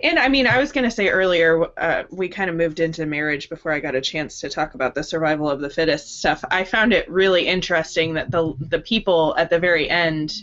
[0.03, 3.07] And I mean, I was going to say earlier, uh, we kind of moved into
[3.07, 6.45] marriage before I got a chance to talk about the survival of the fittest stuff.
[6.51, 10.35] I found it really interesting that the the people at the very end,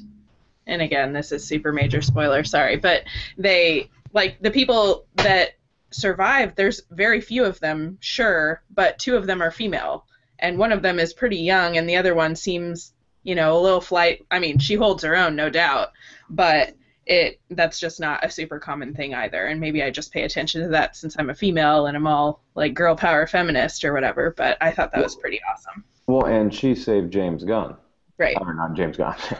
[0.68, 3.04] and again, this is super major spoiler, sorry, but
[3.38, 5.52] they like the people that
[5.92, 6.56] survived.
[6.56, 10.06] There's very few of them, sure, but two of them are female,
[10.40, 13.62] and one of them is pretty young, and the other one seems, you know, a
[13.62, 14.26] little flight.
[14.32, 15.90] I mean, she holds her own, no doubt,
[16.30, 16.74] but
[17.08, 20.62] it that's just not a super common thing either and maybe i just pay attention
[20.62, 24.36] to that since i'm a female and i'm all like girl power feminist or whatever
[24.38, 27.76] but i thought that was pretty awesome Well, and she saved James Gunn.
[28.20, 29.16] right Or not James Gunn.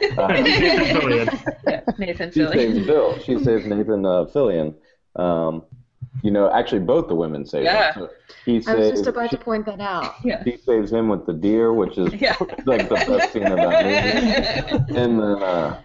[1.68, 2.52] Yeah, nathan she Fillion.
[2.52, 3.18] saves Bill.
[3.20, 4.74] She saves Nathan uh, Fillion.
[5.14, 5.62] Um,
[6.22, 7.92] you know, actually, both the women save Yeah.
[7.94, 8.08] him.
[8.08, 8.10] So
[8.44, 10.14] he I was just about she, to point that out.
[10.24, 12.36] yeah he saves him with the deer, which is Yeah.
[12.66, 14.96] like the best scene of that movie.
[14.98, 15.82] And then uh,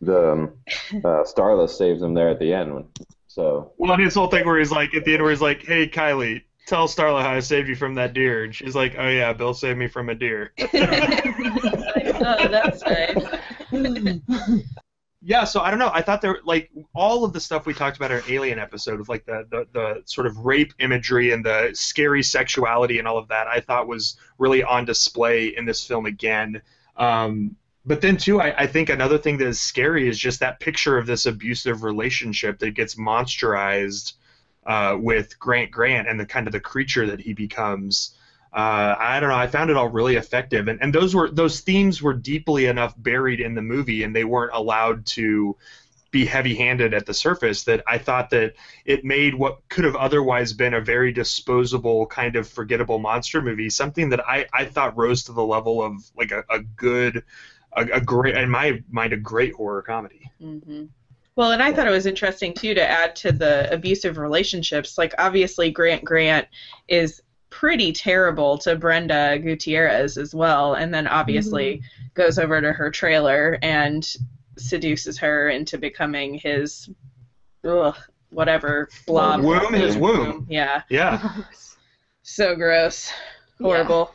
[0.00, 0.52] the um,
[1.04, 2.84] uh, Starless saves him there at the end.
[3.26, 5.62] So Well, and his whole thing where he's like at the end where he's like,
[5.64, 9.08] "Hey, Kylie, tell Starla how I saved you from that deer," and she's like, "Oh
[9.08, 13.22] yeah, Bill saved me from a deer." oh that's nice
[15.28, 15.90] Yeah, so I don't know.
[15.92, 19.00] I thought there like all of the stuff we talked about in our Alien episode
[19.00, 23.18] with like the, the the sort of rape imagery and the scary sexuality and all
[23.18, 23.48] of that.
[23.48, 26.62] I thought was really on display in this film again.
[26.96, 30.60] Um, but then too, I, I think another thing that is scary is just that
[30.60, 34.12] picture of this abusive relationship that gets monsterized
[34.64, 38.14] uh, with Grant Grant and the kind of the creature that he becomes.
[38.52, 39.36] Uh, I don't know.
[39.36, 42.94] I found it all really effective, and, and those were those themes were deeply enough
[42.96, 45.56] buried in the movie, and they weren't allowed to
[46.10, 47.64] be heavy-handed at the surface.
[47.64, 48.54] That I thought that
[48.84, 53.68] it made what could have otherwise been a very disposable kind of forgettable monster movie
[53.68, 57.24] something that I, I thought rose to the level of like a, a good,
[57.72, 60.30] a, a great in my mind a great horror comedy.
[60.40, 60.84] hmm
[61.36, 64.96] Well, and I thought it was interesting too to add to the abusive relationships.
[64.98, 66.48] Like, obviously, Grant Grant
[66.88, 67.22] is
[67.56, 72.06] pretty terrible to Brenda Gutierrez as well, and then obviously mm-hmm.
[72.12, 74.06] goes over to her trailer and
[74.58, 76.90] seduces her into becoming his,
[77.66, 77.96] ugh,
[78.28, 79.40] whatever blob.
[79.40, 80.46] Womb, his womb.
[80.50, 81.32] Yeah, Yeah.
[82.22, 83.10] so gross,
[83.58, 84.14] horrible.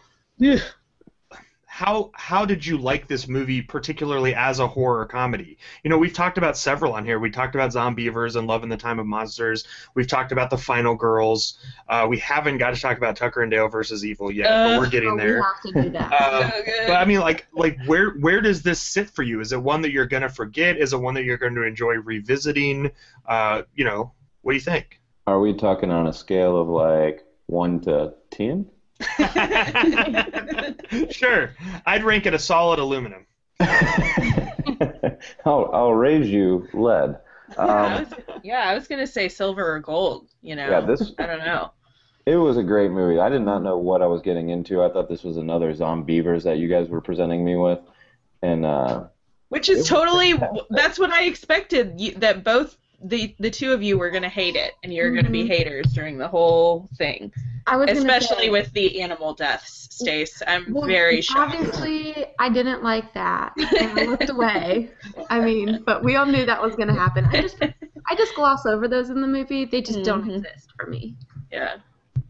[1.81, 6.13] How how did you like this movie particularly as a horror comedy you know we've
[6.13, 9.07] talked about several on here we talked about zombeavers and love in the time of
[9.07, 9.65] monsters
[9.95, 11.57] we've talked about the final girls
[11.89, 14.79] uh, we haven't got to talk about tucker and dale versus evil yet but Uh,
[14.79, 16.13] we're getting Oh, we there have to do that.
[16.13, 19.41] uh, So but I mean, like, like where where does this sit for you?
[19.41, 20.77] Is it one that you're gonna forget?
[20.77, 22.91] Is it one that you're going to enjoy revisiting?
[23.27, 24.11] Uh, you know,
[24.43, 24.99] what do you think?
[25.27, 28.65] are we talking on a scale of like one to ten?
[31.11, 31.51] sure,
[31.85, 33.25] I'd rank it a solid aluminum.
[35.45, 37.19] I'll I'll raise you lead.
[37.65, 40.29] yeah, I Um, was, yeah, I was gonna say silver or gold.
[40.41, 41.71] You know, yeah, this I don't know.
[42.25, 43.19] It was a great movie.
[43.19, 44.83] I did not know what I was getting into.
[44.83, 47.79] I thought this was another Zombeavers that you guys were presenting me with,
[48.41, 49.07] and uh,
[49.49, 50.33] Which is totally
[50.69, 51.99] that's what I expected.
[51.99, 55.29] You, that both the the two of you were gonna hate it, and you're gonna
[55.29, 55.47] be Mhm.
[55.47, 57.31] haters during the whole thing,
[57.67, 59.87] I was especially say, with the animal deaths.
[59.91, 61.53] Stace, I'm well, very shocked.
[61.55, 64.89] Obviously, I didn't like that, and I looked away.
[65.29, 67.25] I mean, but we all knew that was gonna happen.
[67.25, 69.65] I just, I just gloss over those in the movie.
[69.65, 70.37] They just don't Mhm.
[70.37, 71.15] exist for me.
[71.51, 71.75] Yeah.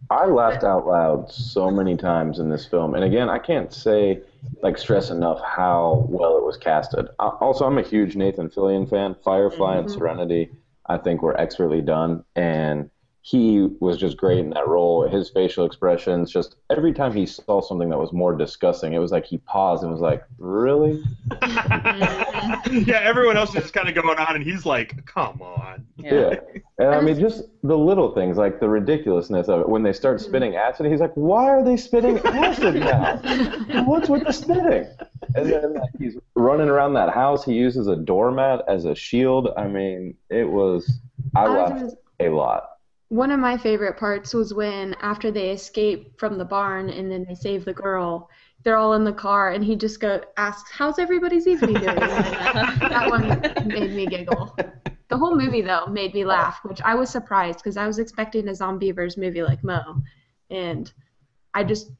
[0.09, 2.95] I laughed out loud so many times in this film.
[2.95, 4.21] And again, I can't say
[4.61, 7.07] like stress enough how well it was casted.
[7.19, 9.15] Uh, Also, I'm a huge Nathan Fillion fan.
[9.23, 9.89] Firefly and Mhm.
[9.89, 10.51] Serenity,
[10.85, 12.89] I think, were expertly done, and
[13.23, 15.07] he was just great in that role.
[15.07, 19.11] His facial expressions, just every time he saw something that was more disgusting, it was
[19.11, 21.03] like he paused and was like, "Really?"
[21.43, 26.35] yeah, everyone else is just kind of going on, and he's like, "Come on." Yeah.
[26.79, 29.69] And I mean, just the little things, like the ridiculousness of it.
[29.69, 33.17] When they start spitting acid, he's like, why are they spitting acid now?
[33.85, 34.87] What's with the spitting?
[35.35, 37.45] And then like, he's running around that house.
[37.45, 39.49] He uses a doormat as a shield.
[39.55, 40.91] I mean, it was,
[41.35, 42.70] I I laughed gonna- a lot.
[43.11, 47.25] One of my favorite parts was when after they escape from the barn and then
[47.27, 48.29] they save the girl,
[48.63, 53.07] they're all in the car and he just go asks, "How's everybody's evening doing?" that
[53.09, 54.55] one made me giggle.
[55.09, 58.47] The whole movie though made me laugh, which I was surprised because I was expecting
[58.47, 60.01] a Zombeavers movie like Mo,
[60.49, 60.89] and
[61.53, 61.91] I just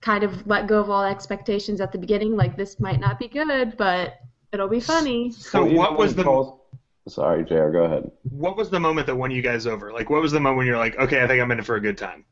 [0.00, 2.36] kind of let go of all expectations at the beginning.
[2.36, 4.14] Like this might not be good, but
[4.50, 5.30] it'll be funny.
[5.30, 6.58] So Well, even what was the calls-
[7.08, 8.10] Sorry, JR, go ahead.
[8.22, 9.92] what was the moment that won you guys over?
[9.92, 11.76] Like, what was the moment when you're like, "Okay, I think I'm in it for
[11.76, 12.24] a good time."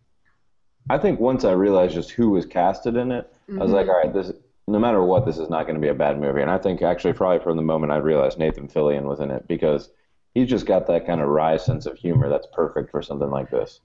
[0.89, 3.91] I think once I realized just who was casted in it, I was like, mm-hmm.
[3.91, 4.33] all right, this
[4.71, 6.43] no matter what, this is not going to be a bad movie.
[6.43, 9.49] And I think actually probably from the moment I realized Nathan Fillion was in it
[9.49, 9.91] because
[10.33, 13.51] he's just got that kind of wry sense of humor that's perfect for something like
[13.51, 13.81] this.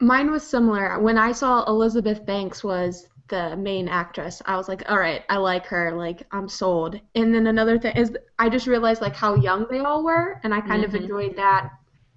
[0.00, 1.00] Mine was similar.
[1.00, 5.36] When I saw Elizabeth Banks was the main actress, I was like, all right, I
[5.38, 5.92] like her.
[5.92, 7.00] Like, I'm sold.
[7.14, 10.54] And then another thing is, I just realized like how young they all were, and
[10.54, 10.94] I kind of Mhm.
[10.94, 11.70] enjoyed that,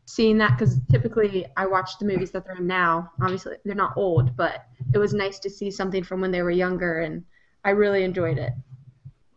[0.06, 3.12] seeing that because typically I watch the movies that they're in now.
[3.22, 6.52] Obviously, they're not old, but it was nice to see something from when they were
[6.52, 7.26] younger, and
[7.64, 8.54] I really enjoyed it.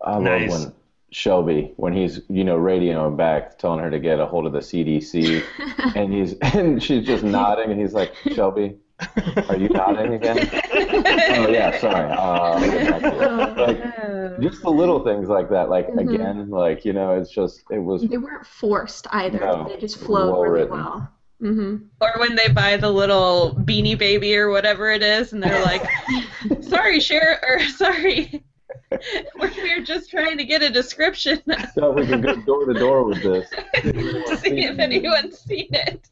[0.02, 0.18] I Nice.
[0.18, 0.72] love when
[1.10, 4.62] Shelby, when he's you know radioing back, telling her to get a hold of the
[4.62, 5.50] CDC,
[5.94, 8.76] and he's and she's just nodding, and he's like, Shelby,
[9.48, 10.38] are you nodding again?
[10.74, 12.10] oh yeah, sorry.
[12.12, 13.62] Uh, I'll get back to you.
[13.64, 15.68] like just the little things like that.
[15.68, 15.98] Like Mhm.
[16.14, 19.40] again, like you know, it's just it was they weren't forced either.
[19.40, 20.76] No, they just flowed well really written.
[20.76, 21.08] well.
[21.40, 25.62] hmm Or when they buy the little beanie baby or whatever it is, and they're
[25.64, 25.82] like,
[26.62, 28.44] "Sorry, share or sorry,
[28.92, 32.74] we're, we're just trying to get a description to so we can go door to
[32.74, 33.50] door with this.
[33.82, 36.08] To see if anyone's seen it."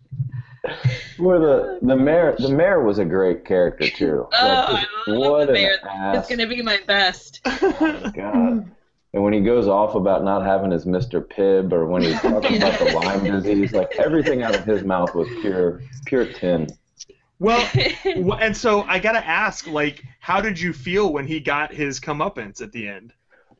[1.16, 4.28] Where the the mayor the mayor was a great character too.
[4.32, 5.78] Oh, Like, I love what the mayor.
[6.14, 7.40] It's gonna be my best.
[7.44, 8.70] God.
[9.14, 11.20] And when he goes off about not having his Mr.
[11.20, 15.14] Pibb, or when he's talking about the Lyme disease, like everything out of his mouth
[15.14, 16.68] was pure, pure tin.
[17.38, 17.68] well,
[18.40, 22.62] and so I gotta ask, like, how did you feel when he got his comeuppance
[22.62, 23.12] at the end?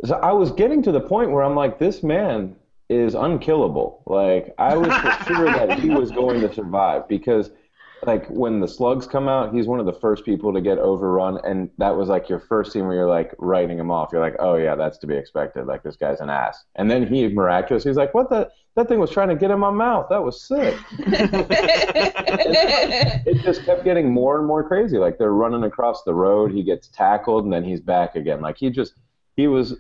[0.04, 2.56] So I was getting to the point where I'm like, this man
[2.94, 4.02] is unkillable.
[4.06, 7.50] Like I was for sure that he was going to survive because,
[8.04, 11.38] like, when the slugs come out, he's one of the first people to get overrun,
[11.44, 14.10] and that was like your first scene where you're like writing him off.
[14.12, 15.66] You're like, oh yeah, that's to be expected.
[15.66, 16.64] Like this guy's an ass.
[16.74, 17.84] And then he miraculous.
[17.84, 18.50] He's like, what the?
[18.74, 20.06] That thing was trying to get in my mouth.
[20.08, 20.74] That was sick.
[23.26, 24.96] it just kept getting more and more crazy.
[24.96, 28.40] Like they're running across the road, he gets tackled, and then he's back again.
[28.40, 28.94] Like he just,
[29.36, 29.74] he was,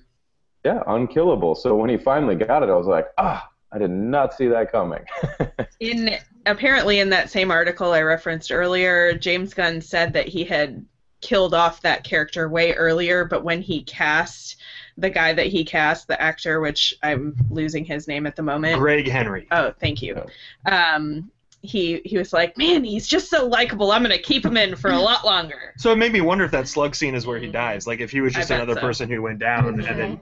[0.64, 1.54] yeah, unkillable.
[1.54, 4.70] So when he finally got it, I was like, ah, I did not see that
[4.70, 5.04] coming.
[5.80, 10.84] in apparently in that same article I referenced earlier, James Gunn said that he had
[11.20, 14.56] killed off that character way earlier, but when he cast
[14.98, 18.78] the guy that he cast, the actor, which I'm losing his name at the moment.
[18.78, 19.46] Gregg Henry.
[19.50, 20.22] Oh, thank you.
[20.66, 21.30] Um,
[21.62, 23.92] he he was like, man, he's just so likable.
[23.92, 25.74] I'm gonna keep him in for a lot longer.
[25.78, 27.86] So it made me wonder if that slug scene is where he dies.
[27.86, 28.80] Like if he was just another so.
[28.80, 30.20] person who went down and then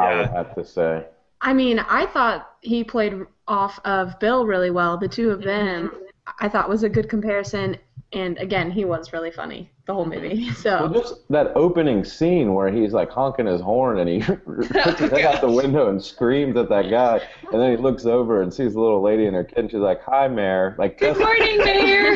[0.00, 1.06] I would have to say.
[1.42, 3.14] I mean, I thought he played
[3.48, 4.96] off of Bill really well.
[4.98, 5.92] The two of them,
[6.40, 7.76] I thought was a good comparison.
[8.12, 10.46] And again, he was really funny the whole movie.
[10.50, 14.68] Well, So just that opening scene where he's like honking his horn and he puts
[14.68, 14.70] his
[15.12, 17.20] oh, head out the window and screams at that guy,
[17.52, 19.78] and then he looks over and sees the little lady and her kid, and she's
[19.80, 22.14] like, "Hi, Mayor." Like, Good just- morning, Mayor.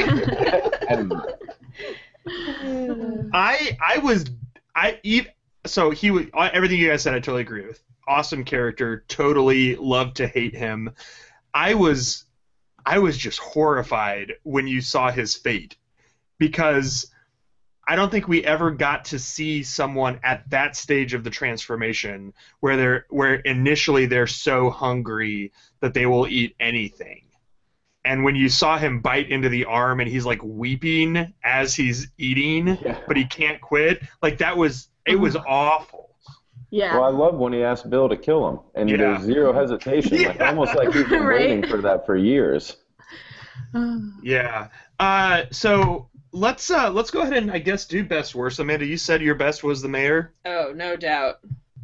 [0.89, 1.13] and
[3.33, 4.25] I I was
[4.75, 5.29] I ev
[5.67, 7.83] so he was everything you guys said I totally agree with.
[8.07, 10.91] Awesome character, totally love to hate him.
[11.53, 12.25] I was
[12.85, 15.77] I was just horrified when you saw his fate
[16.39, 17.11] because
[17.87, 22.33] I don't think we ever got to see someone at that stage of the transformation
[22.61, 27.23] where they're where initially they're so hungry that they will eat anything.
[28.07, 32.09] And when you saw him bite into the arm and he's like weeping as he's
[32.19, 33.01] eating, Yeah.
[33.07, 36.11] but he can't quit, like that was it was awful.
[36.71, 38.97] yeah, Well, I love when he asked Bill to kill him, and Yeah.
[38.97, 41.41] there's zero hesitation, like almost like he's been Right.
[41.41, 42.77] waiting for that for years.
[44.23, 44.69] Yeah.
[44.99, 48.59] Uh, so let's uh, let's go ahead and I guess do best worst.
[48.59, 50.33] Amanda, you said your best was the mayor.
[50.45, 51.37] Oh, no doubt.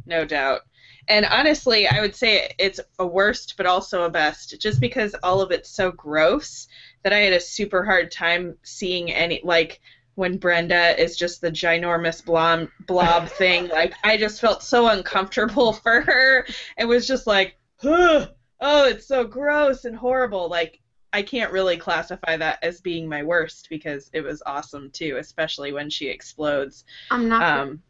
[0.05, 0.61] No doubt.
[1.07, 5.41] And honestly, I would say it's a worst, but also a best, just because all
[5.41, 6.67] of it's so gross
[7.03, 9.81] that I had a super hard time seeing any, like,
[10.21, 13.67] when Brenda is just the ginormous blob, blob thing.
[13.69, 16.45] Like, I just felt so uncomfortable for her.
[16.77, 18.29] It was just like, "Ugh,
[18.61, 20.47] oh, it's so gross and horrible.
[20.47, 20.79] Like,
[21.11, 25.71] I can't really classify that as being my worst because it was awesome too, especially
[25.71, 26.85] when she explodes.
[27.09, 27.41] I'm not.
[27.41, 27.81] Um,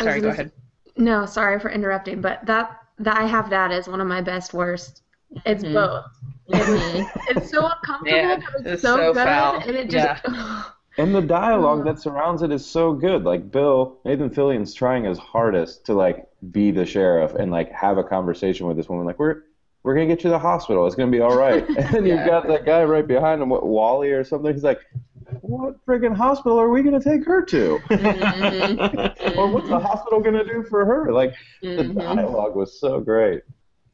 [0.00, 0.52] I was sorry, go gonna ahead.
[0.96, 4.52] no, sorry for interrupting, but that that I have that as one of my best
[4.52, 5.02] worst.
[5.46, 5.72] It's Mhm.
[5.74, 6.04] both.
[6.48, 9.60] It's, it's so uncomfortable, Yeah, but it's, it's so, so good, foul.
[9.60, 10.24] and it just.
[11.00, 13.24] And the dialogue that surrounds it is so good.
[13.24, 17.96] Like Bill, Nathan Fillion's trying his hardest to like be the sheriff and like have
[17.98, 19.06] a conversation with this woman.
[19.06, 19.42] Like we're
[19.82, 20.86] we're gonna get you to the hospital.
[20.86, 21.66] It's gonna be all right.
[21.76, 24.52] And then you've got that guy right behind him, what Wally or something.
[24.52, 24.80] He's like,
[25.40, 27.78] what friggin' hospital are we gonna take her to?
[27.88, 29.36] Mhm.
[29.38, 31.10] or what's the hospital gonna do for her?
[31.12, 31.94] Like the Mhm.
[31.98, 33.42] dialogue was so great.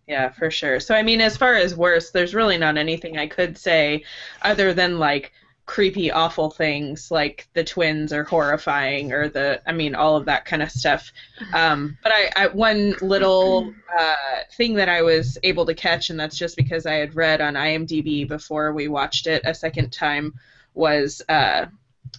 [0.09, 0.81] Yeah, for sure.
[0.81, 4.03] So I mean, as far as worse, there's really not anything I could say
[4.43, 5.33] other than like
[5.67, 10.45] creepy, awful things like the twins are horrifying or the I mean all of that
[10.45, 11.13] kind of stuff.
[11.53, 14.15] Um, but I, I one little uh,
[14.53, 17.55] thing that I was able to catch, and that's just because I had read on
[17.55, 20.35] IMDb before we watched it a second time,
[20.75, 21.67] was uh,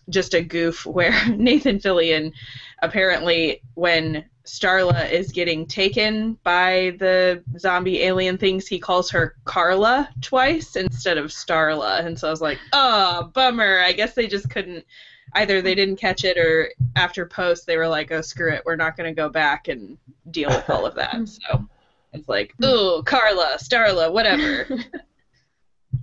[0.10, 2.34] just a goof where Nathan Fillion
[2.82, 10.10] apparently when Starla is getting taken by the zombie alien things, he calls her Carla
[10.22, 12.06] twice instead of Starla.
[12.06, 13.80] And so I was like, oh, bummer.
[13.80, 14.86] I guess they just couldn't,
[15.34, 18.64] either they didn't catch it or after post they were like, oh, screw it.
[18.66, 19.98] We're not going to go back and
[20.32, 21.16] deal with all of that.
[21.28, 21.68] So
[22.14, 24.68] it's like, ooh, Carla, Starla, whatever.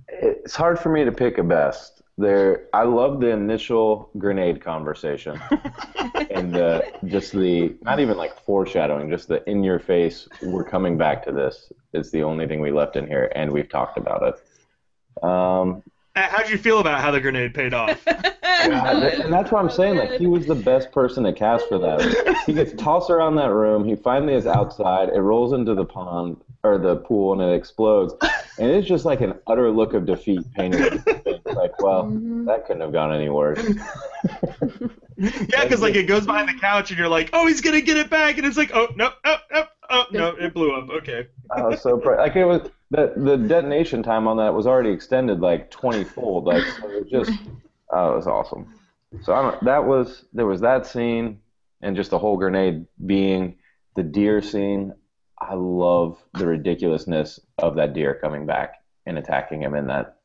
[0.08, 2.03] It's hard for me to pick a best.
[2.16, 5.40] There, I love the initial grenade conversation,
[6.30, 10.28] and uh, just the not even like foreshadowing, just the in your face.
[10.40, 11.72] We're coming back to this.
[11.92, 15.24] It's the only thing we left in here, and we've talked about it.
[15.24, 15.82] Um,
[16.14, 18.00] Uh, How'd you feel about how the grenade paid off?
[18.64, 19.96] And that's what I'm saying.
[19.96, 22.42] Like he was the best person to cast for that.
[22.46, 23.84] He gets tossed around that room.
[23.84, 25.10] He finally is outside.
[25.10, 28.14] It rolls into the pond or the pool, and it explodes.
[28.58, 31.02] And it's just like an utter look of defeat painted.
[31.86, 32.24] On his face.
[32.24, 32.44] Like, well, mm-hmm.
[32.46, 33.58] that couldn't have gone any worse.
[35.16, 37.96] yeah, because like it goes behind the couch and you're like, oh, he's gonna get
[37.96, 40.90] it back, and it's like, oh, no, oh, oh, oh, no, it blew up.
[40.90, 41.28] Okay.
[41.50, 42.18] I was so proud.
[42.18, 46.44] Like it was the the detonation time on that was already extended like 20 fold.
[46.44, 47.40] Like so it was just,
[47.92, 48.74] oh, it was awesome.
[49.22, 51.40] So I don't, that was there was that scene
[51.82, 53.56] and just the whole grenade being
[53.96, 54.94] the deer scene.
[55.40, 58.74] I love the ridiculousness of that deer coming back
[59.06, 60.18] and attacking him in that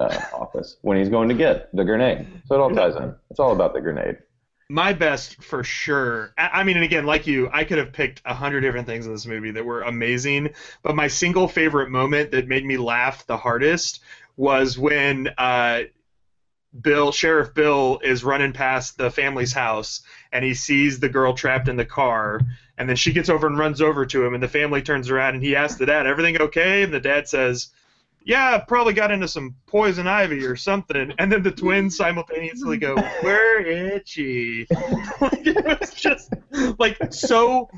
[0.00, 2.26] uh, office when he's going to get the grenade.
[2.46, 3.14] So it all ties in.
[3.30, 4.18] It's all about the grenade.
[4.68, 6.32] My best for sure.
[6.38, 9.12] I mean, and again, like you, I could have picked a hundred different things in
[9.12, 13.36] this movie that were amazing, but my single favorite moment that made me laugh the
[13.36, 14.00] hardest
[14.36, 15.82] was when uh,
[16.80, 20.00] Bill, Sheriff Bill, is running past the family's house
[20.32, 22.40] and he sees the girl trapped in the car,
[22.78, 25.34] and then she gets over and runs over to him, and the family turns around
[25.34, 27.68] and he asks the dad, "Everything okay?" And the dad says.
[28.24, 32.94] Yeah, probably got into some poison ivy or something, and then the twins simultaneously go,
[33.22, 34.66] "We're itchy."
[35.20, 36.32] like, it was just
[36.78, 37.68] like so.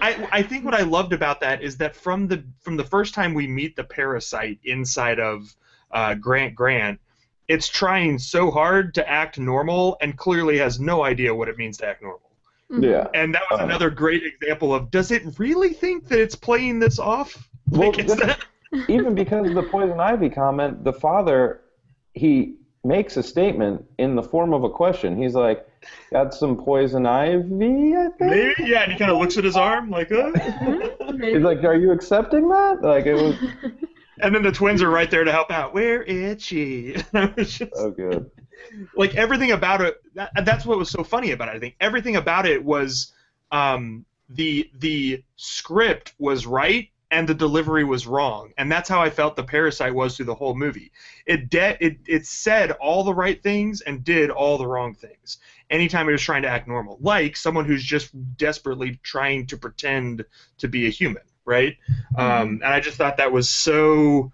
[0.00, 3.14] I I think what I loved about that is that from the from the first
[3.14, 5.54] time we meet the parasite inside of
[5.92, 6.98] uh, Grant Grant,
[7.48, 11.76] it's trying so hard to act normal and clearly has no idea what it means
[11.78, 12.20] to act normal.
[12.70, 13.06] Yeah.
[13.14, 13.64] And that was Uh.
[13.64, 17.48] another great example of does it really think that it's playing this off?
[17.68, 18.40] Well, Like, is that-
[18.88, 21.60] even because of the poison ivy comment, the father
[22.14, 25.20] he makes a statement in the form of a question.
[25.20, 25.66] He's like,
[26.12, 28.20] "Got some poison ivy?" I think.
[28.20, 30.32] maybe yeah, and he kind of looks at his arm like, uh.
[31.20, 33.36] He's like, "Are you accepting that?" Like it was
[34.22, 35.74] and then the twins are right there to help out.
[35.74, 36.94] We're itchy.
[36.94, 38.30] And I was just so good.
[38.96, 40.00] like everything about it.
[40.14, 41.56] That, that's what was so funny about it.
[41.56, 43.12] I think everything about it was
[43.50, 49.10] um, the the script was right and the delivery was wrong, and that's how I
[49.10, 50.90] felt the Parasite was through the whole movie.
[51.26, 55.36] It de- it it said all the right things and did all the wrong things.
[55.68, 60.24] Anytime it was trying to act normal, like someone who's just desperately trying to pretend
[60.56, 61.76] to be a human, right?
[62.16, 64.32] Um, and I just thought that was so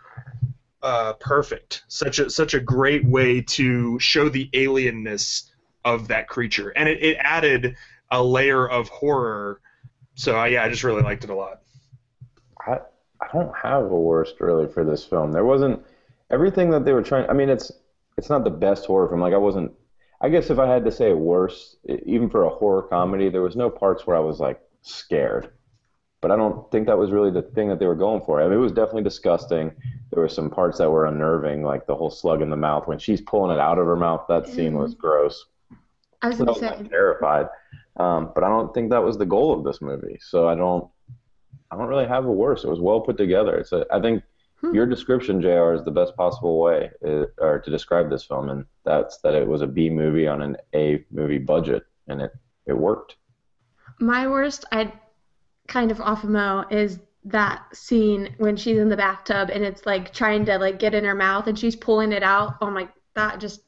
[0.80, 1.82] uh, perfect.
[1.88, 5.50] Such a such a great way to show the alienness
[5.84, 7.74] of that creature, and it, it added
[8.12, 9.60] a layer of horror.
[10.14, 11.62] So uh, yeah, I just really liked it a lot.
[12.68, 12.80] I
[13.20, 15.32] I don't have a worst really for this film.
[15.32, 15.84] There wasn't
[16.30, 17.28] everything that they were trying.
[17.28, 17.72] I mean, it's
[18.16, 19.20] it's not the best horror film.
[19.20, 19.72] Like I wasn't.
[20.20, 23.54] I guess if I had to say worst, even for a horror comedy, there was
[23.54, 25.50] no parts where I was like scared.
[26.20, 28.40] But I don't think that was really the thing that they were going for.
[28.40, 29.70] I mean, it was definitely disgusting.
[30.10, 32.98] There were some parts that were unnerving, like the whole slug in the mouth when
[32.98, 34.24] she's pulling it out of her mouth.
[34.28, 35.44] That scene was gross.
[36.20, 37.46] I was I was say, terrified.
[37.98, 40.18] Um, but I don't think that was the goal of this movie.
[40.20, 40.88] So I don't,
[41.70, 42.64] I don't really have a worse.
[42.64, 43.56] It was well put together.
[43.56, 44.22] It's a, I think
[44.60, 44.74] Hmm.
[44.74, 48.64] your description, Jr., is the best possible way, uh, or to describe this film, and
[48.84, 52.32] that's that it was a B movie on an A movie budget, and it
[52.66, 53.16] it worked.
[54.00, 54.92] my worst, I
[55.68, 59.84] kind of off of Mo, is that scene when she's in the bathtub and it's
[59.86, 62.54] like trying to like get in her mouth and she's pulling it out.
[62.60, 63.60] Oh my, that just,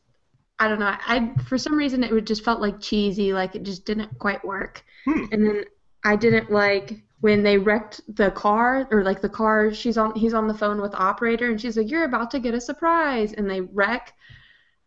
[0.59, 0.94] I don't know.
[1.07, 4.44] I for some reason it would just felt like cheesy, like it just didn't quite
[4.44, 4.82] work.
[5.05, 5.24] Hmm.
[5.32, 5.64] And then
[6.05, 9.73] I didn't like when they wrecked the car or like the car.
[9.75, 12.39] She's on, he's on the phone with the operator and she's like, "You're about to
[12.41, 14.14] get a surprise," and they wreck.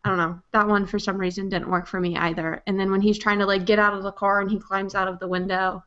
[0.04, 0.38] I don't know.
[0.52, 2.62] That one for some reason didn't work for me either.
[2.66, 4.94] And then when he's trying to like get out of the car and he climbs
[4.94, 5.82] out of the window,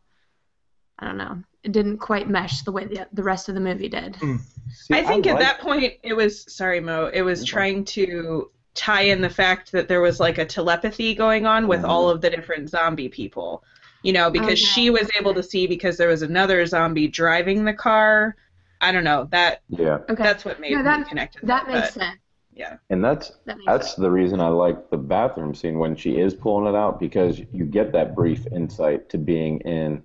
[0.98, 1.44] I don't know.
[1.64, 4.16] It didn't quite mesh the way the, the rest of the movie did.
[4.20, 7.48] See, I think at like- that point it was sorry Mo, it was Okay.
[7.50, 11.82] trying to tie in the fact that there was like a telepathy going on with
[11.82, 11.88] Mhm.
[11.90, 13.64] all of the different zombie people.
[14.08, 14.56] You know, because Okay.
[14.56, 18.38] she was able to see because there was another zombie driving the car.
[18.80, 19.28] I don't know.
[19.32, 20.24] That Yeah, Okay.
[20.24, 21.34] that's what made No, that- me connect.
[21.42, 22.20] to that that makes but- sense.
[22.56, 22.78] Yeah.
[22.90, 23.96] And that's That That's sense.
[23.98, 27.66] the reason I like the bathroom scene when she is pulling it out because you
[27.66, 30.02] get that brief insight to being in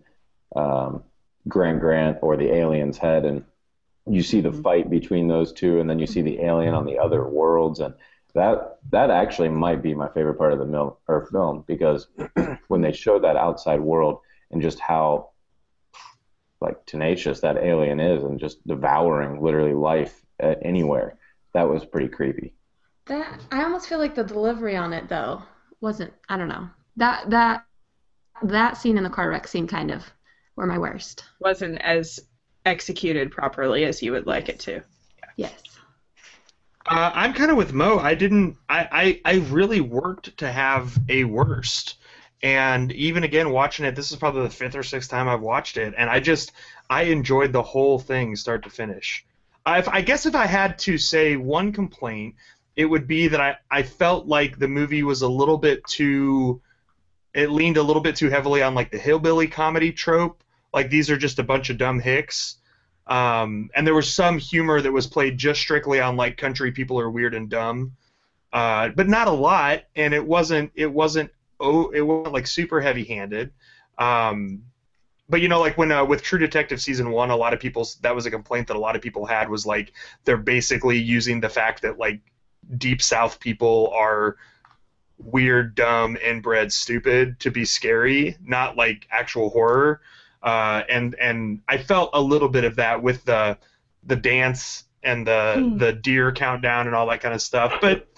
[0.57, 1.05] um,
[1.47, 3.45] Grant Grant or the alien's head, and
[4.07, 4.63] you see the Mhm.
[4.65, 7.95] fight between those two, and then you see the alien on the other worlds, and
[8.35, 12.09] that that actually might be my favorite part of the mil- or film because
[12.69, 14.21] when they show that outside world
[14.51, 15.31] and just how
[16.61, 21.19] like tenacious that alien is and just devouring literally life at anywhere,
[21.55, 22.55] that was pretty creepy.
[23.07, 25.43] That I almost feel like the delivery on it though
[25.81, 26.13] wasn't.
[26.29, 26.69] I don't know.
[26.97, 27.65] That that
[28.43, 30.05] that scene in the car wreck scene kind of
[30.57, 31.25] were my worst.
[31.41, 32.21] wasn't as
[32.65, 34.83] executed properly as you would like it to.
[35.37, 35.63] Yes.
[36.93, 37.99] Uh, I'm kind of with Mo.
[37.99, 38.59] I didn't.
[38.69, 41.97] I, I I really worked to have a worst,
[42.43, 45.79] and even again watching it, this is probably the fifth or sixth time I've watched
[45.79, 46.53] it, and I just
[46.91, 49.25] I enjoyed the whole thing start to finish.
[49.65, 52.35] I, I guess if I had to say one complaint,
[52.77, 56.61] it would be that I I felt like the movie was a little bit too.
[57.33, 60.45] It leaned a little bit too heavily on like the hillbilly comedy trope.
[60.75, 62.59] Like these are just a bunch of dumb hicks
[63.07, 66.99] um, and there was some humor that was played just strictly on like country people
[67.01, 67.97] are weird and dumb,
[68.53, 69.83] uh, but not a lot.
[69.97, 73.53] And it wasn't it wasn't oh it wasn't like super heavy handed.
[73.99, 74.63] Um,
[75.29, 77.89] but you know, like when uh, with True Detective season one, a lot of people
[78.03, 79.93] that was a complaint that a lot of people had was like
[80.25, 82.21] they're basically using the fact that like
[82.79, 84.37] deep South people are
[85.19, 90.01] weird, dumb, inbred, stupid to be scary, not like actual horror
[90.43, 93.59] uh, and and I felt a little bit of that with the
[94.05, 95.79] the dance and the Hmm.
[95.79, 97.75] the deer countdown and all that kind of stuff.
[97.81, 98.09] But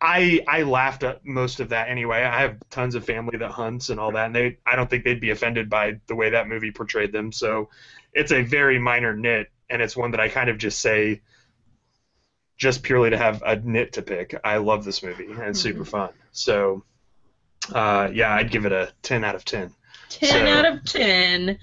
[0.00, 2.22] I I laughed at most of that anyway.
[2.22, 5.04] I have tons of family that hunts and all that, and they I don't think
[5.04, 7.32] they'd be offended by the way that movie portrayed them.
[7.32, 7.68] So
[8.12, 11.20] it's a very minor nit, and it's one that I kind of just say
[12.56, 14.34] just purely to have a nit to pick.
[14.44, 16.10] I love this movie and it's super fun.
[16.32, 16.84] So
[17.72, 19.74] uh, yeah, I'd give it a ten out of ten.
[20.10, 21.58] 10 So- out of 10.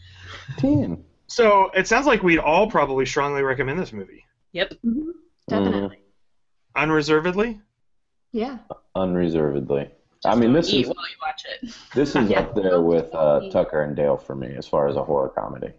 [0.57, 1.03] Ten.
[1.27, 4.25] So it sounds like we'd all probably strongly recommend this movie.
[4.53, 4.73] Yep.
[4.85, 5.11] Mhm.
[5.47, 5.99] Definitely.
[6.75, 7.59] Unreservedly?
[8.31, 8.57] Yeah.
[8.95, 9.89] Unreservedly.
[10.25, 11.73] I mean, this is while you watch it.
[11.93, 12.41] this is Yeah.
[12.41, 15.71] up there with uh, Tucker and Dale for me as far as a horror comedy.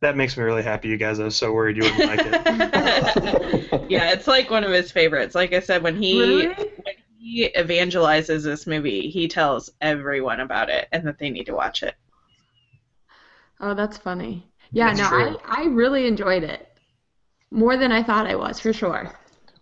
[0.00, 1.20] That makes me really happy, you guys.
[1.20, 3.84] I was so worried you wouldn't like it.
[3.90, 5.34] yeah, it's like one of his favorites.
[5.34, 6.54] Like I said, when he Really?
[7.22, 11.54] When he evangelizes this movie, he tells everyone about it and that they need to
[11.54, 11.94] watch it.
[13.60, 14.44] Oh, that's funny.
[14.72, 15.38] Yeah, That's no, true.
[15.44, 16.66] I, I really enjoyed it.
[17.50, 19.12] More than I thought I was, for sure.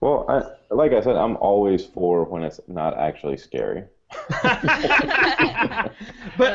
[0.01, 3.85] Well, I, like I said, I'm always for when it's not actually scary.
[4.43, 5.93] but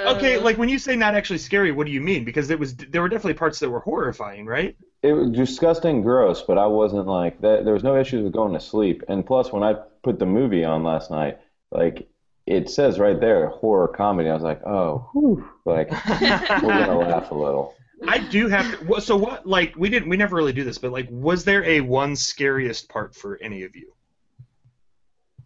[0.08, 2.26] okay, like when you say not actually scary, what do you mean?
[2.26, 4.76] Because it was there were definitely parts that were horrifying, right?
[5.06, 7.64] It was disgusting, gross, but I wasn't like that.
[7.64, 9.04] There was no issues with going to sleep.
[9.08, 11.40] And plus, when I put the movie on last night,
[11.72, 12.08] like
[12.46, 14.30] it says right there, horror comedy.
[14.30, 17.76] I was like, oh, whew, like we're gonna laugh a little.
[18.08, 19.02] I do have to.
[19.02, 19.48] So what?
[19.48, 20.10] Like we didn't.
[20.10, 23.64] We never really do this, but like, was there a one scariest part for any
[23.64, 23.94] of you?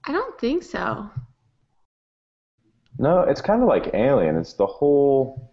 [0.05, 1.09] I don't think so.
[2.97, 4.35] No, it's kind of like Alien.
[4.35, 5.48] It's the whole,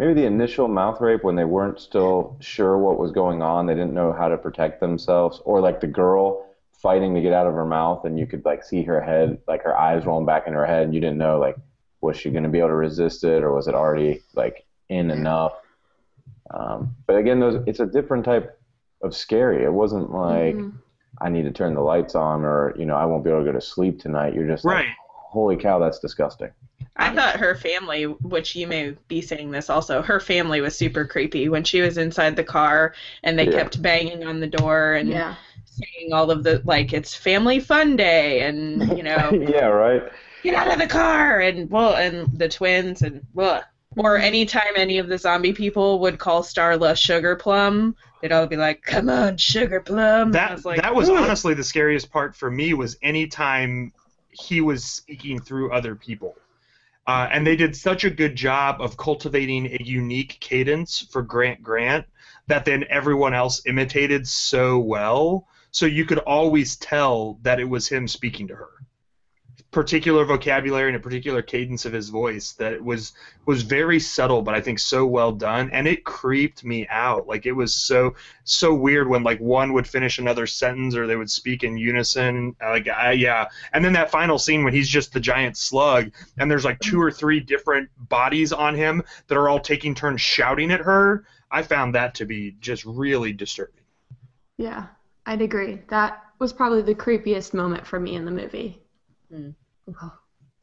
[0.00, 3.66] maybe the initial mouth rape when they weren't still sure what was going on.
[3.66, 7.46] They didn't know how to protect themselves, or like the girl fighting to get out
[7.46, 10.46] of her mouth, and you could like see her head, like her eyes rolling back
[10.46, 11.54] in her head, and you didn't know like
[12.00, 15.10] was she going to be able to resist it, or was it already like in
[15.10, 15.52] enough?
[16.50, 18.58] Um, but again, those it's a different type
[19.02, 19.62] of scary.
[19.64, 20.72] It wasn't like Mhm.
[21.20, 23.44] I need to turn the lights on, or you know I won't be able to
[23.44, 24.32] go to sleep tonight.
[24.32, 24.86] You're just like,
[25.34, 26.52] holy cow, that's disgusting.
[26.96, 31.06] I thought her family, which you may be saying this also, her family was super
[31.06, 33.52] creepy when she was inside the car and they Yeah.
[33.52, 35.34] kept banging on the door and Yeah.
[35.64, 40.02] saying all of the like it's family fun day and you know yeah, right.
[40.42, 43.62] get out of the car and well and the twins and well
[43.96, 48.56] or anytime any of the zombie people would call Starla Sugar Plum, they'd all be
[48.56, 52.10] like, "Come on, Sugar Plum." I That was like, that was "Ugh." honestly the scariest
[52.12, 53.92] part for me was anytime
[54.30, 56.36] he was speaking through other people.
[57.10, 61.60] Uh, and they did such a good job of cultivating a unique cadence for Grant
[61.60, 62.06] Grant
[62.46, 65.48] that then everyone else imitated so well.
[65.72, 68.70] So you could always tell that it was him speaking to her.
[69.70, 73.12] Particular vocabulary and a particular cadence of his voice that was
[73.46, 77.46] was very subtle but i think so well done and it creeped me out like
[77.46, 81.30] it was so so weird when like one would finish another sentence or they would
[81.30, 85.20] speak in unison like I, yeah and then that final scene when he's just the
[85.20, 89.60] giant slug and there's like two or three different bodies on him that are all
[89.60, 93.80] taking turns shouting at her i found that to be just really disturbing
[94.60, 94.88] Yeah,
[95.24, 95.80] I'd agree.
[95.88, 98.82] That was probably the creepiest moment for me in the movie.
[99.32, 99.50] Hmm.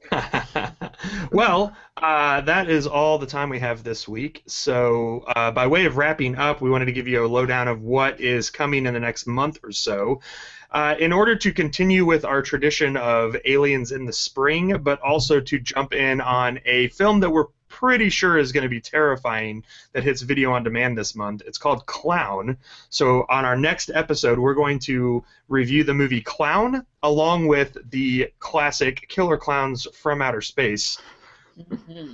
[1.31, 4.43] well, uh, that is all the time we have this week.
[4.47, 7.81] So, uh, by way of wrapping up, we wanted to give you a lowdown of
[7.81, 10.21] what is coming in the next month or so.
[10.69, 15.39] Uh, in order to continue with our tradition of aliens in the spring, but also
[15.39, 17.45] to jump in on a film that we're
[17.79, 19.63] pretty sure is going to be terrifying
[19.93, 21.43] that hits video on demand this month.
[21.45, 22.57] It's called Clown.
[22.89, 28.31] So, on our next episode, we're going to review the movie Clown along with the
[28.39, 30.97] classic Killer Clowns from Outer Space.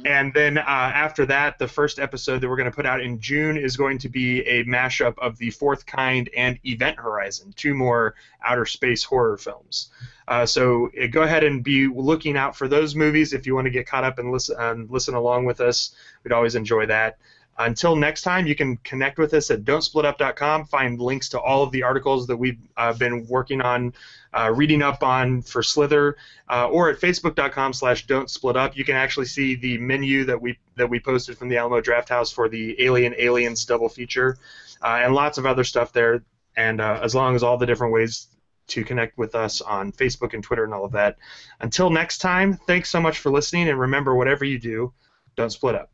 [0.05, 3.19] And then uh, after that, the first episode that we're going to put out in
[3.19, 7.73] June is going to be a mashup of The Fourth Kind and Event Horizon, two
[7.73, 9.89] more outer space horror films.
[10.27, 13.65] Uh, so uh, go ahead and be looking out for those movies if you want
[13.65, 15.95] to get caught up and listen and listen along with us.
[16.23, 17.17] We'd always enjoy that.
[17.57, 20.65] Until next time, you can connect with us at don'tsplitup.com.
[20.65, 23.93] Find links to all of the articles that we've uh, been working on,
[24.33, 26.17] uh, reading up on for Slither,
[26.49, 28.75] uh, or at facebook.com/slash don't split up.
[28.75, 32.33] You can actually see the menu that we that we posted from the Alamo Drafthouse
[32.33, 34.37] for the Alien Aliens double feature,
[34.81, 36.23] uh, and lots of other stuff there.
[36.55, 38.27] And uh, as long as all the different ways
[38.67, 41.17] to connect with us on Facebook and Twitter and all of that.
[41.59, 44.93] Until next time, thanks so much for listening, and remember, whatever you do,
[45.35, 45.89] don't split up.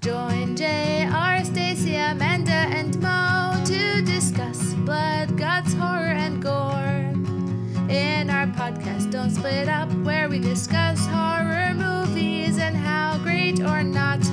[0.00, 6.68] Join JR, Stacy, Amanda, and Mo to discuss blood, guts, horror, and gore.
[7.88, 13.84] In our podcast, Don't Split Up, where we discuss horror movies and how great or
[13.84, 14.24] not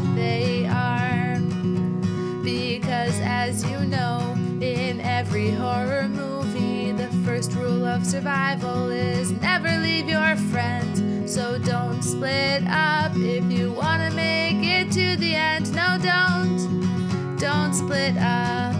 [8.00, 11.34] of survival is never leave your friends.
[11.34, 15.74] So don't split up if you want to make it to the end.
[15.74, 17.38] No, don't.
[17.38, 18.76] Don't split up.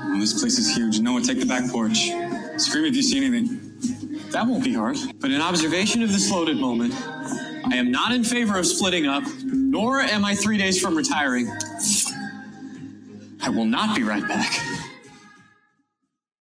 [0.00, 1.00] Oh, this place is huge.
[1.00, 2.10] Noah, take the back porch.
[2.58, 3.60] Scream if you see anything.
[4.30, 4.96] That won't be hard.
[5.20, 9.24] But in observation of this loaded moment, I am not in favor of splitting up,
[9.44, 11.48] nor am I three days from retiring.
[13.42, 14.85] I will not be right back.